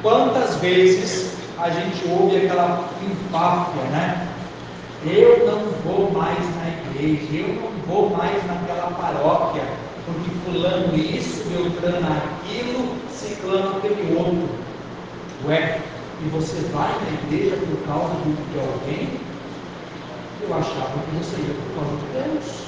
quantas 0.02 0.56
vezes 0.56 1.36
a 1.58 1.70
gente 1.70 2.08
ouve 2.08 2.36
aquela 2.36 2.88
empáfia, 3.02 3.82
né? 3.90 4.28
Eu 5.04 5.46
não 5.46 5.60
vou 5.84 6.10
mais 6.12 6.38
na 6.56 6.68
igreja, 6.68 7.46
eu 7.46 7.54
não 7.54 7.70
vou 7.86 8.10
mais 8.10 8.44
naquela 8.46 8.90
paróquia, 8.92 9.62
porque 10.04 10.30
fulano 10.44 10.94
isso, 10.96 11.44
Beltrano 11.48 12.06
aquilo, 12.06 12.94
ciclano 13.10 13.76
aquele 13.78 14.16
outro. 14.16 14.48
Ué, 15.46 15.80
e 16.24 16.28
você 16.28 16.60
vai 16.72 16.92
na 17.00 17.36
igreja 17.36 17.56
por 17.56 17.86
causa 17.86 18.14
de 18.14 18.58
alguém? 18.60 19.08
Eu 20.42 20.54
achava 20.54 20.98
que 21.04 21.16
você 21.16 21.36
ia 21.40 21.54
por 21.54 21.74
causa 21.76 21.96
de 21.96 22.06
Deus. 22.12 22.62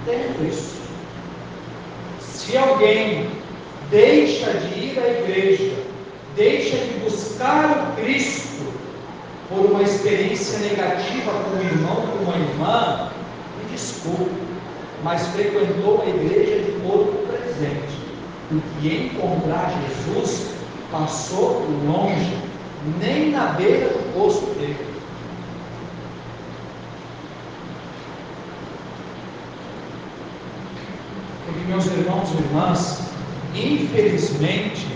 Entendo 0.00 0.48
isso. 0.48 0.80
Se 2.20 2.56
alguém 2.56 3.28
deixa 3.90 4.50
de 4.54 4.78
ir 4.78 4.98
à 4.98 5.08
igreja, 5.08 5.74
deixa 6.34 6.76
de 6.76 7.00
buscar 7.00 7.92
o 7.92 8.02
Cristo 8.02 8.72
por 9.48 9.70
uma 9.70 9.82
experiência 9.82 10.58
negativa 10.60 11.32
com 11.32 11.56
um 11.56 11.60
irmão, 11.60 11.96
com 11.96 12.24
uma 12.24 12.36
irmã, 12.36 13.10
me 13.58 13.70
desculpe, 13.70 14.30
mas 15.04 15.26
frequentou 15.28 16.02
a 16.02 16.08
igreja 16.08 16.62
de 16.62 16.72
corpo 16.80 17.26
presente. 17.26 18.00
Porque 18.48 18.88
encontrar 18.88 19.72
Jesus 19.88 20.48
passou 20.90 21.66
longe, 21.86 22.36
nem 22.98 23.30
na 23.30 23.46
beira 23.52 23.88
do 23.88 24.14
poço 24.14 24.46
dele. 24.54 24.92
Porque, 31.46 31.60
meus 31.68 31.86
irmãos 31.86 32.28
e 32.30 32.36
irmãs, 32.38 33.02
infelizmente, 33.54 34.86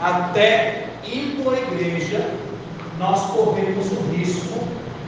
até 0.00 0.88
indo 1.06 1.50
à 1.50 1.58
igreja, 1.58 2.34
nós 2.98 3.20
corremos 3.30 3.90
o 3.92 4.00
risco 4.12 4.66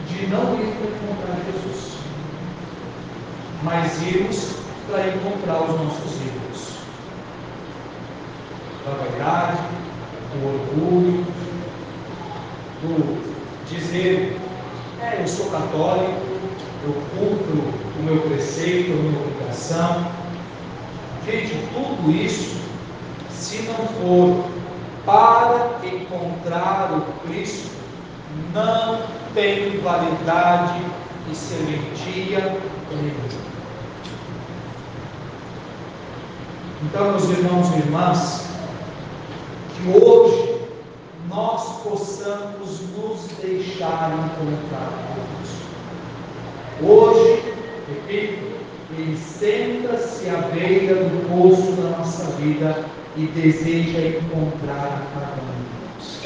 de 0.09 0.27
não 0.27 0.55
ir 0.55 0.75
para 0.77 0.91
encontrar 0.91 1.39
Jesus, 1.47 1.97
mas 3.63 4.03
irmos 4.03 4.57
para 4.89 5.09
encontrar 5.09 5.63
os 5.63 5.81
nossos 5.81 6.15
ídolos. 6.15 6.77
Da 8.85 8.93
vaidade, 8.93 9.59
do 10.33 10.47
orgulho, 10.47 11.26
do 12.83 13.37
dizer, 13.69 14.39
é, 15.01 15.21
eu 15.23 15.29
sou 15.29 15.47
católico, 15.47 16.21
eu 16.85 16.95
cumpro 17.19 17.65
o 17.99 18.03
meu 18.03 18.21
preceito, 18.23 18.93
a 18.93 18.97
minha 18.97 19.21
obrigação. 19.21 20.07
Gente, 21.27 21.57
tudo 21.75 22.11
isso, 22.11 22.57
se 23.31 23.62
não 23.62 23.87
for 23.89 24.45
para 25.05 25.71
encontrar 25.87 26.93
o 26.93 27.27
Cristo, 27.27 27.71
não 28.53 29.03
tem 29.35 29.79
validade 29.81 30.81
e 31.31 31.35
serventia 31.35 32.61
nenhuma. 32.91 33.47
Então, 36.83 37.11
meus 37.11 37.25
irmãos 37.31 37.69
e 37.75 37.79
irmãs, 37.79 38.47
que 39.75 39.89
hoje 39.89 40.56
nós 41.37 41.83
possamos 41.83 42.81
nos 42.96 43.20
deixar 43.42 44.11
encontrar 44.11 44.90
Deus. 46.81 46.90
Hoje, 46.90 47.42
repito, 47.87 48.46
Ele 48.96 49.18
senta-se 49.18 50.31
à 50.31 50.38
beira 50.55 50.94
do 50.94 51.29
poço 51.29 51.72
da 51.72 51.99
nossa 51.99 52.25
vida 52.38 52.87
e 53.18 53.27
deseja 53.27 54.16
encontrar 54.16 54.87
a 54.87 55.20
cada 55.20 55.42
um 55.42 55.61
de 55.61 55.75
nós. 55.85 56.20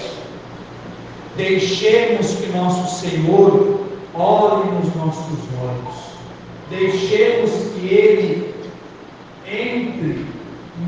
Deixemos 1.36 2.34
que 2.34 2.46
nosso 2.56 3.00
Senhor 3.00 3.80
olhe 4.14 4.70
nos 4.70 4.94
nossos 4.94 5.38
olhos. 5.60 6.10
Deixemos 6.70 7.50
que 7.50 7.88
Ele 7.88 8.54
entre 9.44 10.24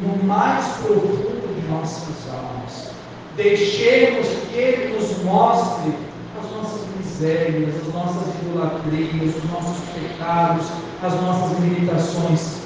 no 0.00 0.24
mais 0.24 0.64
profundo 0.76 1.61
de 1.61 1.68
nossas 1.68 2.32
almas. 2.32 3.02
Deixemos 3.37 4.29
que 4.51 4.59
Ele 4.59 4.99
nos 4.99 5.23
mostre 5.25 5.95
as 6.38 6.51
nossas 6.51 6.87
misérias, 6.99 7.75
as 7.77 7.95
nossas 7.95 8.35
idolatrias, 8.42 9.37
os 9.37 9.51
nossos 9.51 9.79
pecados, 9.95 10.66
as 11.03 11.14
nossas 11.23 11.59
limitações. 11.61 12.62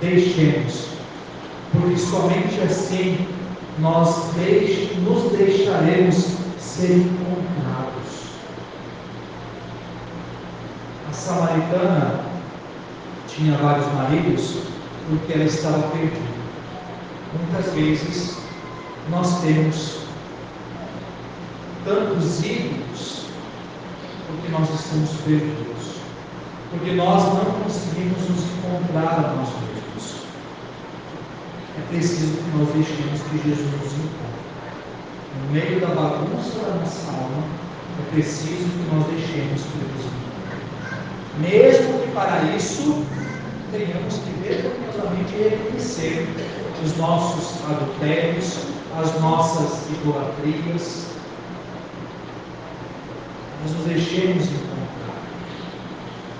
Deixemos, 0.00 0.88
porque 1.72 1.96
somente 1.96 2.60
assim 2.60 3.26
nós 3.78 4.34
deix 4.34 4.96
nos 4.98 5.32
deixaremos 5.32 6.26
ser 6.58 6.90
encontrados. 6.90 7.92
A 11.08 11.12
samaritana 11.12 12.20
tinha 13.28 13.56
vários 13.56 13.86
maridos 13.94 14.56
porque 15.08 15.32
ela 15.32 15.44
estava 15.44 15.82
perdida. 15.88 16.32
Muitas 17.38 17.72
vezes 17.72 18.36
nós 19.10 19.40
temos 19.40 20.01
ídolos 21.86 23.26
porque 24.26 24.48
nós 24.52 24.68
estamos 24.70 25.10
perdidos, 25.24 25.96
porque 26.70 26.92
nós 26.92 27.22
não 27.24 27.44
conseguimos 27.62 28.18
nos 28.30 28.44
encontrar 28.44 29.18
a 29.18 29.34
nós 29.34 29.48
mesmos. 29.48 30.22
É 31.78 31.82
preciso 31.88 32.36
que 32.36 32.56
nós 32.56 32.68
deixemos 32.74 33.20
que 33.22 33.48
Jesus 33.48 33.70
nos 33.72 33.92
encontre. 33.92 34.42
No 35.40 35.52
meio 35.52 35.80
da 35.80 35.88
bagunça 35.88 36.58
da 36.60 36.74
nossa 36.76 37.10
alma, 37.10 37.44
é 37.98 38.12
preciso 38.12 38.64
que 38.64 38.94
nós 38.94 39.06
deixemos 39.08 39.62
que 39.62 39.78
Deus 39.78 39.92
nos 39.92 40.04
encontre. 40.06 40.30
Mesmo 41.40 41.98
que 42.00 42.10
para 42.12 42.42
isso 42.56 43.04
tenhamos 43.70 44.14
que 44.18 44.30
vergonhosamente 44.42 45.34
reconhecer 45.36 46.28
os 46.84 46.96
nossos 46.96 47.62
adultérios, 47.70 48.58
as 48.98 49.20
nossas 49.20 49.90
idolatrias, 49.90 51.06
nos 53.70 53.84
deixemos 53.86 54.44
encontrar, 54.44 55.22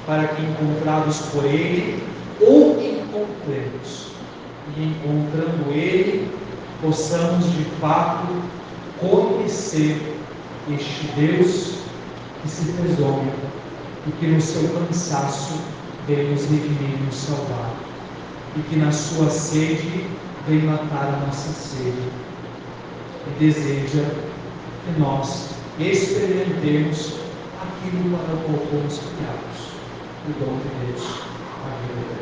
para 0.07 0.29
que 0.29 0.43
encontrados 0.43 1.19
por 1.33 1.45
Ele, 1.45 2.03
ou 2.41 2.81
encontremos, 2.81 4.13
e 4.77 4.83
encontrando 4.83 5.71
Ele, 5.71 6.31
possamos 6.81 7.51
de 7.53 7.65
fato 7.81 8.27
conhecer 9.01 10.17
este 10.71 11.07
Deus 11.17 11.75
que 12.43 12.49
se 12.49 12.65
fez 12.73 13.01
homem 13.01 13.33
e 14.07 14.13
que 14.13 14.27
no 14.27 14.41
seu 14.41 14.69
cansaço 14.69 15.61
veio 16.07 16.31
nos 16.31 16.43
redimir 16.43 16.99
e 16.99 17.05
nos 17.05 17.15
salvar, 17.15 17.71
e 18.57 18.61
que 18.63 18.77
na 18.77 18.91
sua 18.91 19.31
sede 19.31 20.07
veio 20.49 20.65
matar 20.65 21.15
a 21.15 21.27
nossa 21.27 21.53
sede, 21.53 22.03
e 23.29 23.39
deseja 23.39 24.03
que 24.85 25.01
nós 25.01 25.51
experimentemos 25.79 27.21
aquilo 27.63 28.17
para 28.17 28.35
o 28.35 28.43
qual 28.45 28.67
fomos 28.69 28.99
criados, 28.99 29.73
o 30.29 30.33
dom 30.38 30.59
de 30.59 30.92
Deus, 30.92 31.05
a 31.65 31.71
vida 31.81 32.21